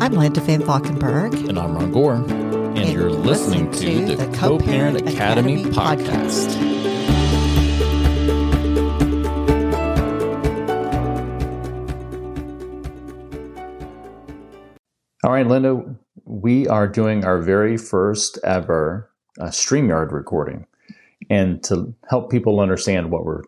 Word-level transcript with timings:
I'm 0.00 0.12
Linda 0.12 0.40
Van 0.42 0.62
Valkenburg. 0.62 1.34
And 1.34 1.58
I'm 1.58 1.74
Ron 1.74 1.90
Gore. 1.90 2.14
And, 2.14 2.78
and 2.78 2.92
you're 2.92 3.10
listening, 3.10 3.72
listening 3.72 4.06
to, 4.06 4.16
to, 4.16 4.24
the 4.24 4.36
Co 4.36 4.56
Parent 4.58 5.00
Academy, 5.00 5.64
Academy, 5.64 5.74
podcast. 5.74 6.46
podcast. 6.46 6.74
All 15.24 15.32
right, 15.32 15.46
Linda, 15.46 15.96
we 16.24 16.68
are 16.68 16.86
doing 16.86 17.24
our 17.24 17.38
very 17.38 17.76
first 17.76 18.38
ever 18.44 19.10
uh, 19.40 19.46
StreamYard 19.46 20.12
recording. 20.12 20.66
And 21.30 21.62
to 21.64 21.94
help 22.08 22.30
people 22.30 22.60
understand 22.60 23.10
what 23.10 23.24
we're 23.24 23.42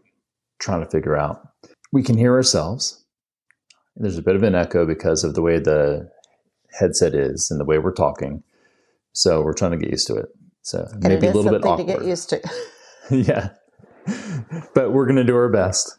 trying 0.59 0.84
to 0.84 0.91
figure 0.91 1.16
out, 1.16 1.48
we 1.92 2.02
can 2.02 2.16
hear 2.16 2.34
ourselves. 2.34 3.05
There's 3.96 4.18
a 4.18 4.23
bit 4.23 4.37
of 4.37 4.42
an 4.42 4.55
echo 4.55 4.87
because 4.87 5.24
of 5.24 5.34
the 5.34 5.42
way 5.42 5.59
the 5.59 6.10
headset 6.78 7.15
is 7.15 7.51
and 7.51 7.59
the 7.59 7.65
way 7.65 7.78
we're 7.78 7.92
talking. 7.92 8.42
So 9.12 9.41
we're 9.41 9.54
trying 9.54 9.73
to 9.73 9.78
get 9.78 9.91
used 9.91 10.06
to 10.09 10.16
it. 10.16 10.27
So 10.62 10.87
and 10.92 11.04
maybe 11.04 11.28
a 11.28 11.32
little 11.32 11.52
bit 11.52 11.65
awkward. 11.65 11.87
to 11.87 11.92
get 11.92 12.04
used 12.04 12.28
to. 12.30 12.42
yeah, 13.10 13.51
but 14.74 14.93
we're 14.93 15.06
going 15.06 15.16
to 15.16 15.24
do 15.24 15.37
our 15.37 15.48
best. 15.48 15.98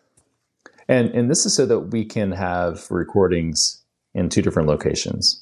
And 0.90 1.10
and 1.12 1.32
this 1.32 1.46
is 1.46 1.56
so 1.56 1.66
that 1.66 1.80
we 1.92 2.04
can 2.04 2.34
have 2.34 2.86
recordings 2.92 3.84
in 4.14 4.30
two 4.30 4.42
different 4.42 4.68
locations. 4.68 5.42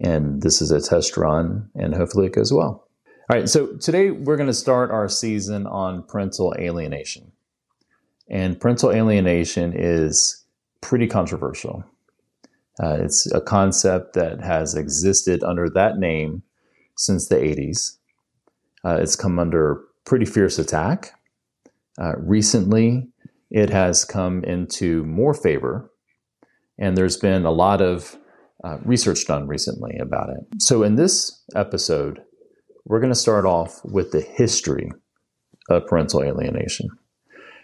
And 0.00 0.42
this 0.42 0.62
is 0.62 0.70
a 0.70 0.80
test 0.80 1.16
run, 1.16 1.68
and 1.74 1.94
hopefully 1.94 2.26
it 2.26 2.32
goes 2.32 2.52
well. 2.52 2.87
All 3.30 3.36
right, 3.36 3.46
so 3.46 3.76
today 3.76 4.10
we're 4.10 4.38
going 4.38 4.46
to 4.46 4.54
start 4.54 4.90
our 4.90 5.06
season 5.06 5.66
on 5.66 6.02
parental 6.02 6.54
alienation. 6.58 7.30
And 8.30 8.58
parental 8.58 8.90
alienation 8.90 9.74
is 9.76 10.46
pretty 10.80 11.06
controversial. 11.06 11.84
Uh, 12.82 12.96
it's 13.00 13.30
a 13.34 13.42
concept 13.42 14.14
that 14.14 14.40
has 14.40 14.74
existed 14.74 15.42
under 15.44 15.68
that 15.68 15.98
name 15.98 16.42
since 16.96 17.28
the 17.28 17.34
80s. 17.34 17.98
Uh, 18.82 18.96
it's 19.02 19.14
come 19.14 19.38
under 19.38 19.82
pretty 20.06 20.24
fierce 20.24 20.58
attack. 20.58 21.12
Uh, 22.00 22.14
recently, 22.16 23.08
it 23.50 23.68
has 23.68 24.06
come 24.06 24.42
into 24.44 25.04
more 25.04 25.34
favor, 25.34 25.90
and 26.78 26.96
there's 26.96 27.18
been 27.18 27.44
a 27.44 27.52
lot 27.52 27.82
of 27.82 28.16
uh, 28.64 28.78
research 28.86 29.26
done 29.26 29.46
recently 29.46 29.98
about 29.98 30.30
it. 30.30 30.62
So, 30.62 30.82
in 30.82 30.94
this 30.94 31.42
episode, 31.54 32.22
we're 32.88 33.00
going 33.00 33.12
to 33.12 33.18
start 33.18 33.44
off 33.44 33.80
with 33.84 34.10
the 34.10 34.20
history 34.20 34.90
of 35.70 35.86
parental 35.86 36.22
alienation. 36.22 36.88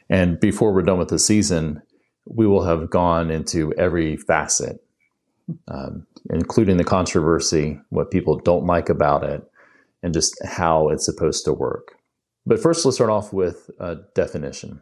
And 0.09 0.39
before 0.39 0.73
we're 0.73 0.83
done 0.83 0.99
with 0.99 1.09
the 1.09 1.19
season, 1.19 1.83
we 2.27 2.47
will 2.47 2.65
have 2.65 2.91
gone 2.91 3.31
into 3.31 3.73
every 3.75 4.17
facet 4.17 4.85
um, 5.69 6.07
including 6.31 6.77
the 6.77 6.85
controversy, 6.85 7.79
what 7.91 8.11
people 8.11 8.39
don't 8.39 8.67
like 8.67 8.89
about 8.89 9.25
it, 9.25 9.43
and 10.03 10.15
just 10.15 10.35
how 10.45 10.89
it's 10.89 11.05
supposed 11.05 11.45
to 11.45 11.53
work. 11.53 11.97
But 12.47 12.61
first, 12.61 12.85
let's 12.85 12.97
start 12.97 13.11
off 13.11 13.33
with 13.33 13.71
a 13.81 13.97
definition. 14.15 14.81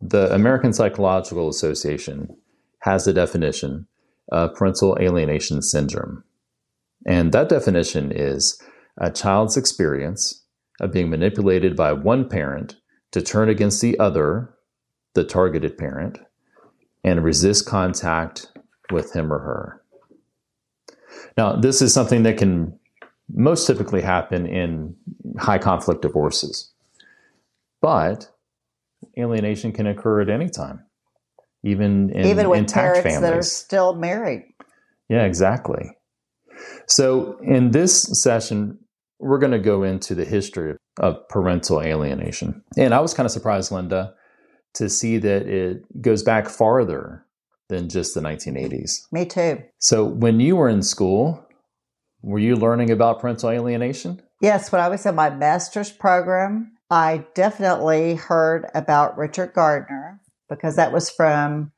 The 0.00 0.32
American 0.34 0.72
Psychological 0.72 1.48
Association 1.48 2.36
has 2.80 3.06
a 3.06 3.12
definition 3.12 3.86
of 4.30 4.54
parental 4.54 4.96
alienation 5.00 5.62
syndrome. 5.62 6.24
And 7.06 7.32
that 7.32 7.48
definition 7.48 8.12
is 8.12 8.60
a 8.98 9.10
child's 9.10 9.56
experience 9.56 10.44
of 10.80 10.92
being 10.92 11.10
manipulated 11.10 11.76
by 11.76 11.92
one 11.92 12.28
parent 12.28 12.76
to 13.12 13.22
turn 13.22 13.48
against 13.48 13.80
the 13.80 13.98
other, 13.98 14.54
the 15.14 15.24
targeted 15.24 15.78
parent, 15.78 16.18
and 17.04 17.24
resist 17.24 17.66
contact 17.66 18.48
with 18.90 19.14
him 19.14 19.32
or 19.32 19.38
her. 19.38 19.82
Now, 21.36 21.56
this 21.56 21.82
is 21.82 21.92
something 21.92 22.22
that 22.24 22.38
can 22.38 22.78
most 23.32 23.66
typically 23.66 24.02
happen 24.02 24.46
in 24.46 24.96
high 25.38 25.58
conflict 25.58 26.02
divorces, 26.02 26.72
but 27.80 28.30
alienation 29.18 29.72
can 29.72 29.86
occur 29.86 30.20
at 30.20 30.30
any 30.30 30.48
time, 30.48 30.84
even 31.62 32.10
in 32.10 32.26
even 32.26 32.48
with 32.48 32.60
intact 32.60 32.94
parents 32.94 33.02
families 33.02 33.20
that 33.20 33.32
are 33.32 33.42
still 33.42 33.94
married. 33.94 34.44
Yeah, 35.08 35.24
exactly. 35.24 35.90
So, 36.86 37.38
in 37.42 37.70
this 37.72 38.08
session, 38.22 38.78
we're 39.18 39.38
going 39.38 39.52
to 39.52 39.58
go 39.58 39.82
into 39.82 40.14
the 40.14 40.24
history 40.24 40.76
of 40.98 41.28
parental 41.28 41.80
alienation. 41.82 42.62
And 42.76 42.94
I 42.94 43.00
was 43.00 43.14
kind 43.14 43.26
of 43.26 43.32
surprised, 43.32 43.72
Linda, 43.72 44.14
to 44.74 44.88
see 44.88 45.18
that 45.18 45.46
it 45.46 46.02
goes 46.02 46.22
back 46.22 46.48
farther 46.48 47.24
than 47.68 47.88
just 47.88 48.14
the 48.14 48.20
1980s. 48.20 49.02
Me 49.10 49.24
too. 49.24 49.62
So, 49.78 50.04
when 50.04 50.40
you 50.40 50.56
were 50.56 50.68
in 50.68 50.82
school, 50.82 51.44
were 52.22 52.38
you 52.38 52.56
learning 52.56 52.90
about 52.90 53.20
parental 53.20 53.50
alienation? 53.50 54.22
Yes, 54.40 54.70
when 54.70 54.80
I 54.80 54.88
was 54.88 55.06
in 55.06 55.14
my 55.14 55.30
master's 55.30 55.90
program, 55.90 56.72
I 56.90 57.26
definitely 57.34 58.14
heard 58.14 58.66
about 58.74 59.16
Richard 59.16 59.52
Gardner 59.54 60.20
because 60.48 60.76
that 60.76 60.92
was 60.92 61.10
from 61.10 61.72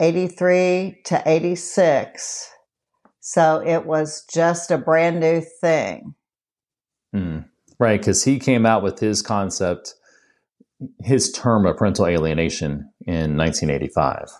83 0.00 1.00
to 1.06 1.22
86. 1.24 2.50
So 3.20 3.62
it 3.64 3.86
was 3.86 4.24
just 4.32 4.70
a 4.70 4.78
brand 4.78 5.20
new 5.20 5.42
thing. 5.60 6.14
Mm, 7.14 7.46
right, 7.78 8.00
because 8.00 8.24
he 8.24 8.38
came 8.38 8.66
out 8.66 8.82
with 8.82 8.98
his 8.98 9.22
concept, 9.22 9.94
his 11.00 11.30
term 11.32 11.66
of 11.66 11.76
parental 11.76 12.06
alienation 12.06 12.90
in 13.06 13.36
1985. 13.36 14.30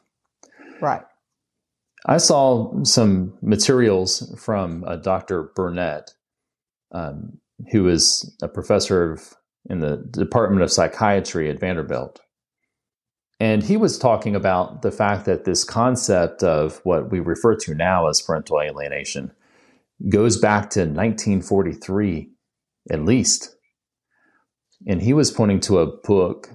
Right. 0.80 1.02
I 2.06 2.16
saw 2.16 2.82
some 2.82 3.34
materials 3.42 4.34
from 4.38 4.84
uh, 4.84 4.96
Dr. 4.96 5.50
Bernet, 5.54 6.10
um, 6.90 7.38
who 7.70 7.88
is 7.88 8.36
a 8.42 8.48
professor 8.48 9.12
of, 9.12 9.34
in 9.70 9.78
the 9.78 9.98
Department 10.10 10.62
of 10.62 10.72
Psychiatry 10.72 11.48
at 11.48 11.60
Vanderbilt. 11.60 12.20
And 13.38 13.62
he 13.62 13.76
was 13.76 13.98
talking 13.98 14.34
about 14.34 14.82
the 14.82 14.92
fact 14.92 15.24
that 15.26 15.44
this 15.44 15.64
concept 15.64 16.42
of 16.42 16.80
what 16.84 17.10
we 17.10 17.20
refer 17.20 17.56
to 17.56 17.74
now 17.74 18.08
as 18.08 18.20
parental 18.20 18.60
alienation 18.60 19.32
goes 20.08 20.38
back 20.38 20.70
to 20.70 20.80
1943 20.80 22.31
at 22.90 23.04
least. 23.04 23.56
And 24.86 25.02
he 25.02 25.12
was 25.12 25.30
pointing 25.30 25.60
to 25.60 25.78
a 25.78 25.86
book 25.86 26.50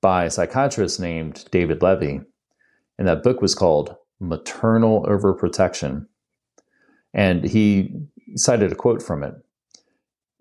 by 0.00 0.24
a 0.24 0.30
psychiatrist 0.30 1.00
named 1.00 1.44
David 1.50 1.82
Levy 1.82 2.20
and 2.98 3.08
that 3.08 3.22
book 3.22 3.42
was 3.42 3.54
called 3.54 3.96
Maternal 4.20 5.04
Overprotection. 5.04 6.06
And 7.12 7.44
he 7.44 7.94
cited 8.34 8.72
a 8.72 8.76
quote 8.76 9.02
from 9.02 9.22
it. 9.22 9.34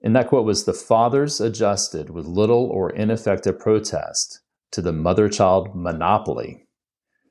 And 0.03 0.16
that 0.16 0.28
quote 0.28 0.45
was 0.45 0.63
The 0.63 0.74
fathers 0.74 1.41
adjusted 1.41 2.09
with 2.09 2.25
little 2.25 2.69
or 2.72 2.90
ineffective 2.91 3.59
protest 3.59 4.41
to 4.72 4.81
the 4.81 4.94
mother 4.94 5.29
child 5.29 5.75
monopoly. 5.75 6.68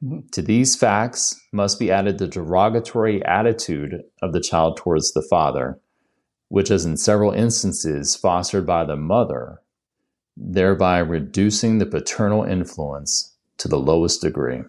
Mm-hmm. 0.02 0.28
To 0.32 0.42
these 0.42 0.76
facts 0.76 1.40
must 1.52 1.78
be 1.78 1.90
added 1.90 2.18
the 2.18 2.26
derogatory 2.26 3.24
attitude 3.24 4.02
of 4.22 4.32
the 4.32 4.40
child 4.40 4.76
towards 4.76 5.12
the 5.12 5.26
father, 5.30 5.78
which 6.48 6.70
is 6.70 6.84
in 6.84 6.96
several 6.96 7.32
instances 7.32 8.16
fostered 8.16 8.66
by 8.66 8.84
the 8.84 8.96
mother, 8.96 9.60
thereby 10.36 10.98
reducing 10.98 11.78
the 11.78 11.86
paternal 11.86 12.44
influence 12.44 13.36
to 13.58 13.68
the 13.68 13.78
lowest 13.78 14.20
degree. 14.20 14.62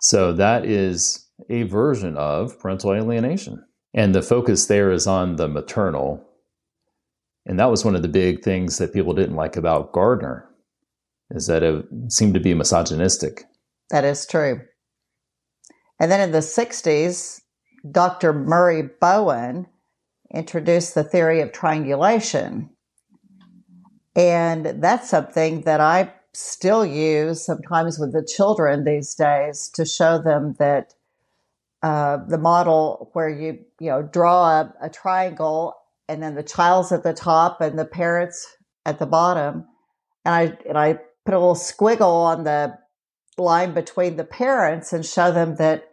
So 0.00 0.32
that 0.32 0.64
is 0.64 1.26
a 1.50 1.64
version 1.64 2.16
of 2.16 2.58
parental 2.58 2.92
alienation. 2.92 3.64
And 3.94 4.14
the 4.14 4.22
focus 4.22 4.66
there 4.66 4.90
is 4.90 5.06
on 5.06 5.36
the 5.36 5.48
maternal. 5.48 6.24
And 7.46 7.58
that 7.58 7.70
was 7.70 7.84
one 7.84 7.96
of 7.96 8.02
the 8.02 8.08
big 8.08 8.42
things 8.42 8.78
that 8.78 8.92
people 8.92 9.14
didn't 9.14 9.36
like 9.36 9.56
about 9.56 9.92
Gardner, 9.92 10.48
is 11.30 11.46
that 11.46 11.62
it 11.62 11.86
seemed 12.08 12.34
to 12.34 12.40
be 12.40 12.54
misogynistic. 12.54 13.44
That 13.90 14.04
is 14.04 14.26
true. 14.26 14.60
And 15.98 16.12
then 16.12 16.20
in 16.20 16.32
the 16.32 16.38
60s, 16.38 17.40
Dr. 17.90 18.32
Murray 18.32 18.88
Bowen 19.00 19.66
introduced 20.34 20.94
the 20.94 21.04
theory 21.04 21.40
of 21.40 21.52
triangulation. 21.52 22.70
And 24.14 24.82
that's 24.82 25.08
something 25.08 25.62
that 25.62 25.80
I 25.80 26.12
still 26.32 26.84
use 26.84 27.44
sometimes 27.44 27.98
with 27.98 28.12
the 28.12 28.24
children 28.24 28.84
these 28.84 29.14
days 29.14 29.68
to 29.74 29.84
show 29.84 30.18
them 30.18 30.54
that 30.58 30.94
uh, 31.82 32.18
the 32.28 32.38
model 32.38 33.10
where 33.12 33.28
you 33.28 33.58
you 33.80 33.88
know 33.88 34.02
draw 34.02 34.60
a, 34.60 34.74
a, 34.82 34.90
triangle 34.90 35.74
and 36.08 36.22
then 36.22 36.34
the 36.34 36.42
child's 36.42 36.90
at 36.90 37.04
the 37.04 37.14
top 37.14 37.60
and 37.60 37.78
the 37.78 37.84
parents 37.84 38.56
at 38.84 38.98
the 38.98 39.06
bottom 39.06 39.64
and 40.24 40.34
i 40.34 40.58
and 40.68 40.76
i 40.76 40.94
put 41.24 41.34
a 41.34 41.38
little 41.38 41.54
squiggle 41.54 42.24
on 42.24 42.42
the 42.42 42.76
line 43.36 43.72
between 43.74 44.16
the 44.16 44.24
parents 44.24 44.92
and 44.92 45.06
show 45.06 45.30
them 45.30 45.54
that 45.54 45.84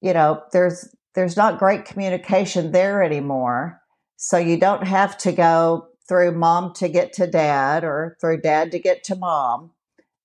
you 0.00 0.12
know 0.12 0.40
there's 0.52 0.94
there's 1.16 1.36
not 1.36 1.58
great 1.58 1.84
communication 1.86 2.70
there 2.70 3.02
anymore 3.02 3.82
so 4.16 4.36
you 4.38 4.58
don't 4.58 4.86
have 4.86 5.18
to 5.18 5.32
go 5.32 5.88
through 6.08 6.32
mom 6.32 6.72
to 6.74 6.88
get 6.88 7.12
to 7.14 7.26
dad 7.26 7.84
or 7.84 8.16
through 8.20 8.40
dad 8.40 8.70
to 8.70 8.78
get 8.78 9.02
to 9.04 9.16
mom. 9.16 9.72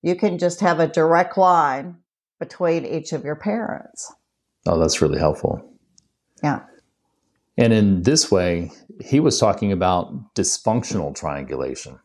You 0.02 0.14
can 0.14 0.38
just 0.38 0.60
have 0.60 0.78
a 0.78 0.86
direct 0.86 1.36
line 1.36 1.96
between 2.38 2.86
each 2.86 3.12
of 3.12 3.24
your 3.24 3.36
parents. 3.36 4.12
Oh, 4.66 4.78
that's 4.78 5.02
really 5.02 5.18
helpful. 5.18 5.62
Yeah. 6.42 6.60
And 7.56 7.72
in 7.72 8.02
this 8.02 8.30
way, 8.30 8.70
he 9.00 9.18
was 9.18 9.38
talking 9.38 9.72
about 9.72 10.34
dysfunctional 10.34 11.14
triangulation. 11.14 11.98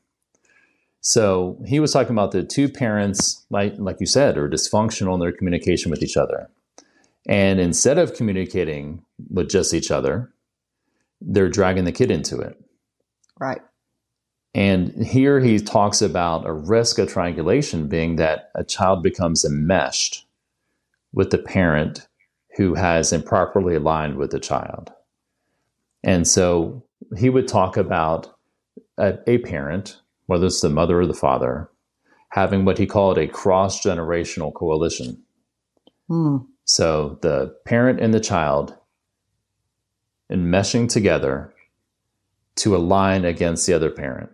So 1.01 1.61
he 1.65 1.79
was 1.79 1.93
talking 1.93 2.13
about 2.13 2.31
the 2.31 2.43
two 2.43 2.67
parents, 2.67 3.45
like, 3.49 3.75
like 3.77 3.97
you 3.99 4.07
said, 4.07 4.37
are 4.37 4.49
dysfunctional 4.49 5.13
in 5.13 5.19
their 5.19 5.31
communication 5.31 5.91
with 5.91 6.03
each 6.03 6.17
other. 6.17 6.49
And 7.27 7.59
instead 7.59 7.97
of 7.97 8.13
communicating 8.13 9.03
with 9.29 9.49
just 9.49 9.73
each 9.73 9.91
other, 9.91 10.31
they're 11.19 11.49
dragging 11.49 11.83
the 11.83 11.91
kid 11.91 12.09
into 12.09 12.39
it. 12.39 12.57
Right. 13.39 13.61
And 14.53 15.05
here 15.05 15.39
he 15.39 15.59
talks 15.59 16.01
about 16.01 16.47
a 16.47 16.53
risk 16.53 16.97
of 16.97 17.09
triangulation 17.09 17.87
being 17.87 18.15
that 18.15 18.49
a 18.55 18.63
child 18.63 19.03
becomes 19.03 19.45
enmeshed 19.45 20.25
with 21.13 21.29
the 21.29 21.37
parent 21.37 22.07
who 22.55 22.73
has 22.73 23.13
improperly 23.13 23.75
aligned 23.75 24.17
with 24.17 24.31
the 24.31 24.39
child. 24.39 24.91
And 26.03 26.27
so 26.27 26.83
he 27.17 27.29
would 27.29 27.47
talk 27.47 27.77
about 27.77 28.35
a, 28.97 29.17
a 29.27 29.37
parent, 29.39 29.99
whether 30.25 30.47
it's 30.47 30.61
the 30.61 30.69
mother 30.69 30.99
or 30.99 31.05
the 31.05 31.13
father, 31.13 31.69
having 32.29 32.65
what 32.65 32.77
he 32.77 32.87
called 32.87 33.17
a 33.17 33.27
cross 33.27 33.81
generational 33.81 34.53
coalition. 34.53 35.21
Hmm. 36.07 36.37
So 36.67 37.17
the 37.21 37.55
parent 37.65 38.01
and 38.01 38.13
the 38.13 38.19
child 38.19 38.75
enmeshing 40.29 40.89
together 40.89 41.53
to 42.57 42.75
align 42.75 43.23
against 43.23 43.65
the 43.65 43.73
other 43.73 43.89
parent, 43.89 44.29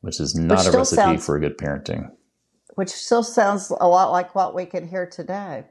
which 0.00 0.18
is 0.18 0.34
not 0.34 0.64
Which 0.64 0.74
a 0.74 0.78
recipe 0.78 0.96
sounds- 0.96 1.26
for 1.26 1.38
good 1.38 1.58
parenting. 1.58 2.10
Which 2.74 2.88
still 2.90 3.22
sounds 3.22 3.70
a 3.70 3.88
lot 3.88 4.12
like 4.12 4.34
what 4.34 4.54
we 4.54 4.66
can 4.66 4.88
hear 4.88 5.06
today. 5.06 5.66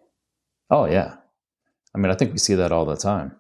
Oh, 0.70 0.86
yeah. 0.86 1.18
I 1.94 1.98
mean, 1.98 2.12
I 2.12 2.16
think 2.16 2.32
we 2.32 2.40
see 2.40 2.56
that 2.56 2.72
all 2.72 2.86
the 2.86 2.96
time. 2.96 3.36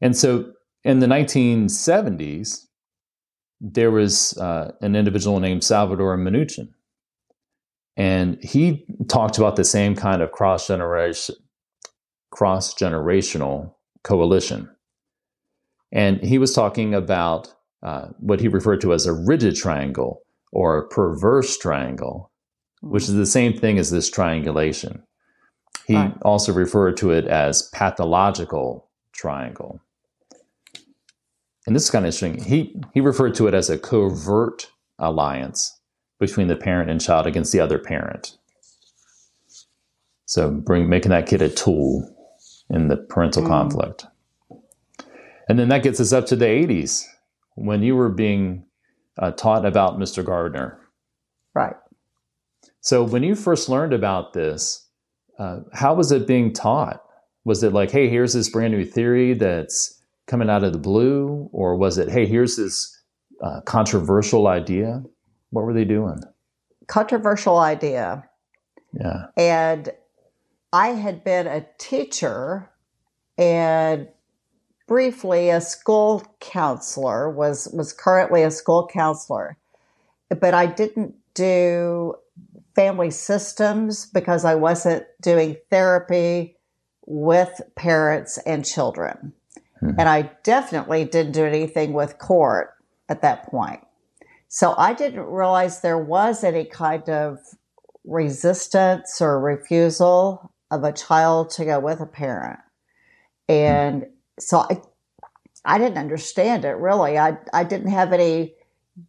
And 0.00 0.16
so 0.16 0.52
in 0.84 0.98
the 1.00 1.06
1970s, 1.06 2.66
there 3.60 3.90
was 3.90 4.36
uh, 4.38 4.72
an 4.80 4.96
individual 4.96 5.38
named 5.40 5.62
Salvador 5.62 6.16
Minuchin. 6.16 6.70
And 8.00 8.42
he 8.42 8.86
talked 9.08 9.36
about 9.36 9.56
the 9.56 9.64
same 9.64 9.94
kind 9.94 10.22
of 10.22 10.32
cross 10.32 10.66
generation, 10.66 11.34
cross 12.30 12.72
generational 12.74 13.74
coalition. 14.04 14.70
And 15.92 16.18
he 16.22 16.38
was 16.38 16.54
talking 16.54 16.94
about 16.94 17.52
uh, 17.82 18.06
what 18.18 18.40
he 18.40 18.48
referred 18.48 18.80
to 18.80 18.94
as 18.94 19.04
a 19.04 19.12
rigid 19.12 19.54
triangle 19.54 20.22
or 20.50 20.78
a 20.78 20.88
perverse 20.88 21.58
triangle, 21.58 22.32
which 22.80 23.02
is 23.02 23.12
the 23.12 23.26
same 23.26 23.52
thing 23.52 23.78
as 23.78 23.90
this 23.90 24.08
triangulation. 24.08 25.02
He 25.86 25.96
Right. 25.96 26.14
also 26.22 26.54
referred 26.54 26.96
to 26.98 27.10
it 27.10 27.26
as 27.26 27.68
pathological 27.74 28.88
triangle. 29.12 29.78
And 31.66 31.76
this 31.76 31.84
is 31.84 31.90
kind 31.90 32.06
of 32.06 32.14
interesting. 32.14 32.42
He 32.42 32.80
he 32.94 33.02
referred 33.02 33.34
to 33.34 33.46
it 33.46 33.52
as 33.52 33.68
a 33.68 33.78
covert 33.78 34.70
alliance 34.98 35.79
between 36.20 36.48
the 36.48 36.56
parent 36.56 36.90
and 36.90 37.00
child 37.00 37.26
against 37.26 37.52
the 37.52 37.60
other 37.60 37.78
parent. 37.78 38.36
So 40.26 40.50
bring 40.50 40.88
making 40.88 41.10
that 41.10 41.26
kid 41.26 41.42
a 41.42 41.48
tool 41.48 42.08
in 42.68 42.88
the 42.88 42.96
parental 42.96 43.42
Mm. 43.42 43.48
conflict. 43.48 44.06
And 45.48 45.58
then 45.58 45.68
that 45.70 45.82
gets 45.82 45.98
us 45.98 46.12
up 46.12 46.26
to 46.26 46.36
the 46.36 46.46
80s 46.46 47.04
when 47.56 47.82
you 47.82 47.96
were 47.96 48.08
being 48.10 48.64
uh, 49.18 49.32
taught 49.32 49.66
about 49.66 49.98
Mr. 49.98 50.24
Gardner. 50.24 50.78
Right. 51.54 51.74
So 52.80 53.02
when 53.02 53.22
you 53.24 53.34
first 53.34 53.68
learned 53.68 53.92
about 53.92 54.32
this, 54.32 54.86
uh, 55.38 55.60
how 55.72 55.94
was 55.94 56.12
it 56.12 56.26
being 56.26 56.52
taught? 56.52 57.02
Was 57.44 57.62
it 57.62 57.72
like, 57.72 57.90
hey, 57.90 58.08
here's 58.08 58.32
this 58.34 58.48
brand 58.48 58.72
new 58.72 58.84
theory 58.84 59.34
that's 59.34 60.00
coming 60.26 60.48
out 60.48 60.62
of 60.62 60.72
the 60.72 60.78
blue? 60.78 61.48
Or 61.52 61.76
was 61.76 61.98
it, 61.98 62.08
hey, 62.08 62.26
here's 62.26 62.56
this 62.56 62.96
uh, 63.42 63.60
controversial 63.62 64.46
idea? 64.46 65.02
What 65.50 65.64
were 65.64 65.72
they 65.72 65.84
doing? 65.84 66.20
Controversial 66.86 67.58
idea. 67.58 68.28
Yeah. 68.92 69.26
And 69.36 69.90
I 70.72 70.88
had 70.88 71.24
been 71.24 71.46
a 71.46 71.66
teacher 71.78 72.68
and 73.38 74.08
briefly 74.86 75.50
a 75.50 75.60
school 75.60 76.24
counselor 76.40 77.30
was 77.30 77.68
was 77.72 77.92
currently 77.92 78.42
a 78.42 78.50
school 78.50 78.88
counselor. 78.92 79.56
But 80.28 80.54
I 80.54 80.66
didn't 80.66 81.14
do 81.34 82.16
family 82.74 83.10
systems 83.10 84.06
because 84.06 84.44
I 84.44 84.54
wasn't 84.54 85.04
doing 85.20 85.56
therapy 85.70 86.56
with 87.06 87.60
parents 87.74 88.38
and 88.38 88.64
children. 88.64 89.32
Mhm. 89.82 89.96
And 89.98 90.08
I 90.08 90.30
definitely 90.42 91.04
didn't 91.04 91.32
do 91.32 91.44
anything 91.44 91.92
with 91.92 92.18
court 92.18 92.74
at 93.08 93.22
that 93.22 93.44
point. 93.44 93.80
So 94.52 94.74
I 94.76 94.94
didn't 94.94 95.26
realize 95.26 95.80
there 95.80 95.96
was 95.96 96.42
any 96.42 96.64
kind 96.64 97.08
of 97.08 97.38
resistance 98.04 99.20
or 99.20 99.38
refusal 99.38 100.52
of 100.72 100.82
a 100.82 100.92
child 100.92 101.50
to 101.50 101.64
go 101.64 101.78
with 101.78 102.00
a 102.00 102.06
parent. 102.06 102.58
And 103.48 104.06
so 104.40 104.58
I, 104.58 104.82
I 105.64 105.78
didn't 105.78 105.98
understand 105.98 106.64
it 106.64 106.72
really. 106.72 107.16
I, 107.16 107.38
I 107.52 107.62
didn't 107.62 107.92
have 107.92 108.12
any 108.12 108.54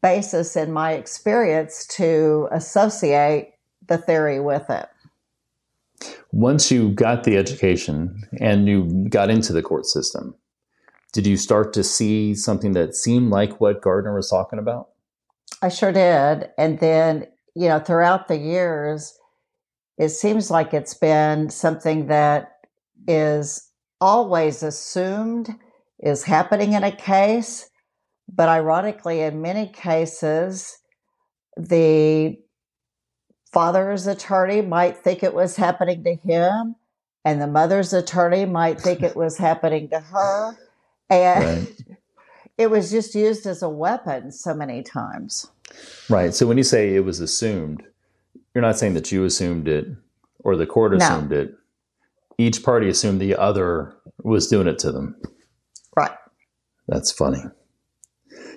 basis 0.03 0.55
in 0.55 0.71
my 0.71 0.91
experience 0.91 1.87
to 1.87 2.47
associate 2.51 3.53
the 3.87 3.97
theory 3.97 4.39
with 4.39 4.69
it. 4.69 4.87
Once 6.31 6.71
you 6.71 6.89
got 6.89 7.23
the 7.23 7.35
education 7.35 8.29
and 8.39 8.67
you 8.67 9.07
got 9.09 9.31
into 9.31 9.53
the 9.53 9.63
court 9.63 9.87
system, 9.87 10.35
did 11.13 11.25
you 11.25 11.35
start 11.35 11.73
to 11.73 11.83
see 11.83 12.35
something 12.35 12.73
that 12.73 12.93
seemed 12.93 13.31
like 13.31 13.59
what 13.59 13.81
Gardner 13.81 14.13
was 14.13 14.29
talking 14.29 14.59
about? 14.59 14.90
I 15.61 15.69
sure 15.69 15.91
did. 15.91 16.49
And 16.57 16.79
then, 16.79 17.27
you 17.55 17.67
know, 17.67 17.79
throughout 17.79 18.27
the 18.27 18.37
years, 18.37 19.17
it 19.97 20.09
seems 20.09 20.49
like 20.49 20.73
it's 20.73 20.93
been 20.93 21.49
something 21.49 22.07
that 22.07 22.53
is 23.07 23.69
always 23.99 24.63
assumed 24.63 25.49
is 25.99 26.23
happening 26.23 26.73
in 26.73 26.83
a 26.83 26.91
case. 26.91 27.69
But 28.33 28.49
ironically, 28.49 29.21
in 29.21 29.41
many 29.41 29.67
cases, 29.67 30.77
the 31.57 32.37
father's 33.51 34.07
attorney 34.07 34.61
might 34.61 34.97
think 34.97 35.21
it 35.21 35.33
was 35.33 35.55
happening 35.57 36.03
to 36.05 36.15
him, 36.15 36.75
and 37.25 37.41
the 37.41 37.47
mother's 37.47 37.93
attorney 37.93 38.45
might 38.45 38.79
think 38.79 39.03
it 39.03 39.15
was 39.15 39.37
happening 39.37 39.89
to 39.89 39.99
her. 39.99 40.57
And 41.09 41.67
Right. 41.67 41.97
it 42.57 42.69
was 42.69 42.91
just 42.91 43.15
used 43.15 43.45
as 43.45 43.61
a 43.61 43.69
weapon 43.69 44.31
so 44.31 44.53
many 44.53 44.83
times. 44.83 45.47
Right. 46.09 46.33
So 46.33 46.45
when 46.47 46.57
you 46.57 46.63
say 46.63 46.95
it 46.95 47.05
was 47.05 47.19
assumed, 47.19 47.83
you're 48.53 48.61
not 48.61 48.77
saying 48.77 48.93
that 48.95 49.11
you 49.11 49.23
assumed 49.23 49.67
it 49.67 49.85
or 50.43 50.55
the 50.55 50.65
court 50.65 50.91
No. 50.91 50.97
assumed 50.97 51.31
it. 51.31 51.53
Each 52.37 52.63
party 52.63 52.89
assumed 52.89 53.21
the 53.21 53.35
other 53.35 53.93
was 54.23 54.47
doing 54.47 54.67
it 54.67 54.79
to 54.79 54.91
them. 54.91 55.15
Right. 55.95 56.11
That's 56.87 57.11
funny. 57.11 57.43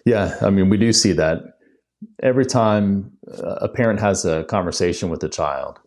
Yeah, 0.06 0.36
I 0.42 0.50
mean, 0.50 0.68
we 0.68 0.76
do 0.76 0.92
see 0.92 1.12
that 1.12 1.38
every 2.22 2.44
time 2.44 3.12
a 3.38 3.68
parent 3.68 4.00
has 4.00 4.24
a 4.24 4.44
conversation 4.44 5.08
with 5.08 5.22
a 5.24 5.28
child, 5.28 5.78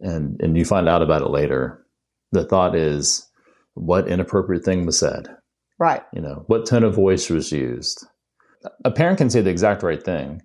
and 0.00 0.40
and 0.40 0.56
you 0.56 0.64
find 0.64 0.88
out 0.88 1.02
about 1.02 1.22
it 1.22 1.28
later. 1.30 1.84
The 2.32 2.44
thought 2.44 2.74
is, 2.74 3.28
what 3.74 4.08
inappropriate 4.08 4.64
thing 4.64 4.86
was 4.86 4.98
said? 4.98 5.28
Right. 5.78 6.02
You 6.12 6.20
know, 6.20 6.44
what 6.46 6.66
tone 6.66 6.84
of 6.84 6.94
voice 6.94 7.28
was 7.30 7.50
used? 7.52 8.06
A 8.84 8.90
parent 8.90 9.18
can 9.18 9.30
say 9.30 9.40
the 9.40 9.50
exact 9.50 9.82
right 9.82 10.02
thing, 10.02 10.42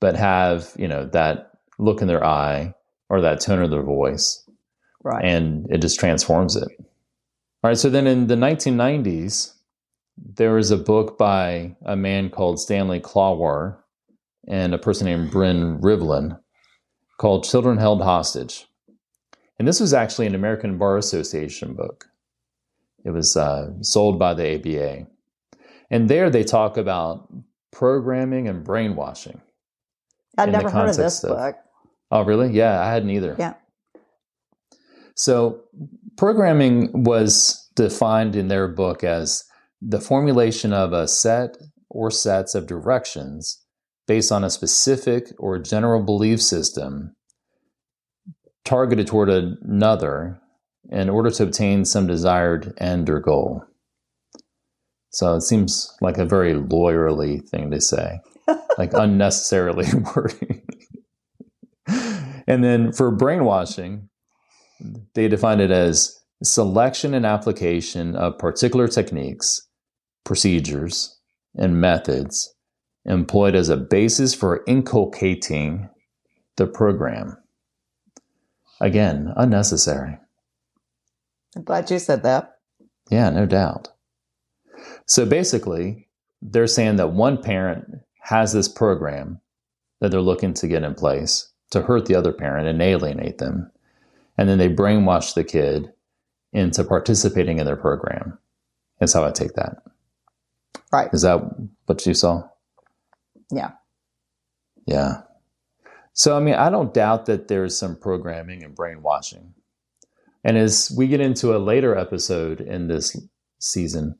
but 0.00 0.16
have 0.16 0.72
you 0.76 0.88
know 0.88 1.06
that 1.06 1.50
look 1.78 2.00
in 2.02 2.08
their 2.08 2.24
eye 2.24 2.74
or 3.08 3.20
that 3.20 3.40
tone 3.40 3.62
of 3.62 3.70
their 3.70 3.82
voice 3.82 4.42
Right. 5.04 5.24
and 5.24 5.66
it 5.70 5.78
just 5.78 6.00
transforms 6.00 6.56
it. 6.56 6.68
All 6.80 7.70
right, 7.70 7.78
so 7.78 7.88
then 7.88 8.06
in 8.06 8.26
the 8.26 8.34
1990s, 8.34 9.52
there 10.16 10.54
was 10.54 10.70
a 10.70 10.76
book 10.76 11.18
by 11.18 11.76
a 11.84 11.96
man 11.96 12.30
called 12.30 12.60
Stanley 12.60 13.00
Clawar 13.00 13.76
and 14.48 14.74
a 14.74 14.78
person 14.78 15.06
named 15.06 15.30
Brynne 15.30 15.80
Rivlin 15.80 16.38
called 17.18 17.44
Children 17.44 17.78
Held 17.78 18.02
Hostage. 18.02 18.66
And 19.58 19.66
this 19.66 19.80
was 19.80 19.94
actually 19.94 20.26
an 20.26 20.34
American 20.34 20.78
Bar 20.78 20.96
Association 20.96 21.74
book. 21.74 22.06
It 23.06 23.12
was 23.12 23.36
uh, 23.36 23.70
sold 23.82 24.18
by 24.18 24.34
the 24.34 24.56
ABA. 24.56 25.06
And 25.92 26.10
there 26.10 26.28
they 26.28 26.42
talk 26.42 26.76
about 26.76 27.32
programming 27.70 28.48
and 28.48 28.64
brainwashing. 28.64 29.40
I'd 30.36 30.50
never 30.50 30.68
heard 30.68 30.90
of 30.90 30.96
this 30.96 31.22
of- 31.22 31.30
book. 31.30 31.56
Oh, 32.10 32.24
really? 32.24 32.52
Yeah, 32.52 32.80
I 32.80 32.92
hadn't 32.92 33.10
either. 33.10 33.36
Yeah. 33.38 33.54
So, 35.14 35.62
programming 36.16 37.04
was 37.04 37.68
defined 37.76 38.34
in 38.36 38.48
their 38.48 38.68
book 38.68 39.04
as 39.04 39.44
the 39.80 40.00
formulation 40.00 40.72
of 40.72 40.92
a 40.92 41.06
set 41.06 41.56
or 41.88 42.10
sets 42.10 42.54
of 42.54 42.66
directions 42.66 43.64
based 44.06 44.32
on 44.32 44.42
a 44.42 44.50
specific 44.50 45.32
or 45.38 45.58
general 45.58 46.02
belief 46.02 46.42
system 46.42 47.14
targeted 48.64 49.06
toward 49.06 49.28
another 49.28 50.40
in 50.90 51.08
order 51.08 51.30
to 51.30 51.42
obtain 51.42 51.84
some 51.84 52.06
desired 52.06 52.72
end 52.78 53.10
or 53.10 53.20
goal. 53.20 53.64
So 55.10 55.34
it 55.34 55.42
seems 55.42 55.90
like 56.00 56.18
a 56.18 56.26
very 56.26 56.54
lawyerly 56.54 57.46
thing 57.48 57.70
to 57.70 57.80
say, 57.80 58.20
like 58.78 58.92
unnecessarily 58.92 59.86
wordy. 60.16 60.62
and 62.46 62.62
then 62.62 62.92
for 62.92 63.10
brainwashing, 63.10 64.08
they 65.14 65.28
define 65.28 65.60
it 65.60 65.70
as 65.70 66.14
selection 66.42 67.14
and 67.14 67.24
application 67.24 68.14
of 68.14 68.38
particular 68.38 68.88
techniques, 68.88 69.66
procedures, 70.24 71.18
and 71.54 71.80
methods 71.80 72.54
employed 73.06 73.54
as 73.54 73.68
a 73.68 73.76
basis 73.76 74.34
for 74.34 74.62
inculcating 74.66 75.88
the 76.56 76.66
program. 76.66 77.36
Again, 78.80 79.32
unnecessary. 79.36 80.18
I'm 81.56 81.64
glad 81.64 81.90
you 81.90 81.98
said 81.98 82.22
that. 82.22 82.58
Yeah, 83.10 83.30
no 83.30 83.46
doubt. 83.46 83.88
So 85.06 85.24
basically, 85.24 86.08
they're 86.42 86.66
saying 86.66 86.96
that 86.96 87.12
one 87.12 87.40
parent 87.40 88.00
has 88.20 88.52
this 88.52 88.68
program 88.68 89.40
that 90.00 90.10
they're 90.10 90.20
looking 90.20 90.52
to 90.54 90.68
get 90.68 90.82
in 90.82 90.94
place 90.94 91.52
to 91.70 91.82
hurt 91.82 92.06
the 92.06 92.14
other 92.14 92.32
parent 92.32 92.68
and 92.68 92.82
alienate 92.82 93.38
them. 93.38 93.70
And 94.36 94.48
then 94.48 94.58
they 94.58 94.68
brainwash 94.68 95.34
the 95.34 95.44
kid 95.44 95.92
into 96.52 96.84
participating 96.84 97.58
in 97.58 97.64
their 97.64 97.76
program. 97.76 98.38
Is 99.00 99.12
how 99.12 99.24
I 99.24 99.30
take 99.30 99.54
that. 99.54 99.82
Right. 100.92 101.08
Is 101.12 101.22
that 101.22 101.40
what 101.86 102.04
you 102.06 102.14
saw? 102.14 102.48
Yeah. 103.50 103.72
Yeah. 104.86 105.22
So, 106.12 106.36
I 106.36 106.40
mean, 106.40 106.54
I 106.54 106.70
don't 106.70 106.94
doubt 106.94 107.26
that 107.26 107.48
there's 107.48 107.76
some 107.76 107.96
programming 107.96 108.62
and 108.62 108.74
brainwashing. 108.74 109.54
And 110.46 110.56
as 110.56 110.94
we 110.96 111.08
get 111.08 111.20
into 111.20 111.56
a 111.56 111.58
later 111.58 111.98
episode 111.98 112.60
in 112.60 112.86
this 112.86 113.16
season, 113.58 114.16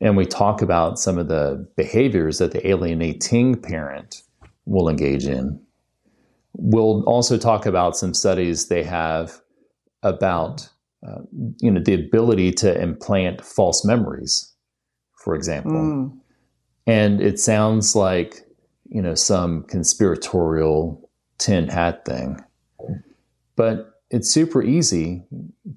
and 0.00 0.16
we 0.16 0.26
talk 0.26 0.60
about 0.60 0.98
some 0.98 1.18
of 1.18 1.28
the 1.28 1.68
behaviors 1.76 2.38
that 2.38 2.50
the 2.50 2.68
alienating 2.68 3.54
parent 3.54 4.22
will 4.66 4.88
engage 4.88 5.24
in, 5.24 5.60
we'll 6.54 7.04
also 7.04 7.38
talk 7.38 7.64
about 7.64 7.96
some 7.96 8.12
studies 8.12 8.66
they 8.66 8.82
have 8.82 9.40
about 10.02 10.68
uh, 11.06 11.20
you 11.60 11.70
know 11.70 11.80
the 11.80 11.94
ability 11.94 12.50
to 12.50 12.80
implant 12.80 13.44
false 13.44 13.84
memories 13.84 14.52
for 15.16 15.34
example 15.36 15.72
mm. 15.72 16.18
and 16.86 17.20
it 17.20 17.38
sounds 17.38 17.94
like 17.94 18.46
you 18.88 19.00
know 19.00 19.14
some 19.14 19.62
conspiratorial 19.64 21.08
tin 21.38 21.68
hat 21.68 22.04
thing 22.04 22.40
but 23.54 24.00
it's 24.10 24.28
super 24.30 24.62
easy 24.62 25.22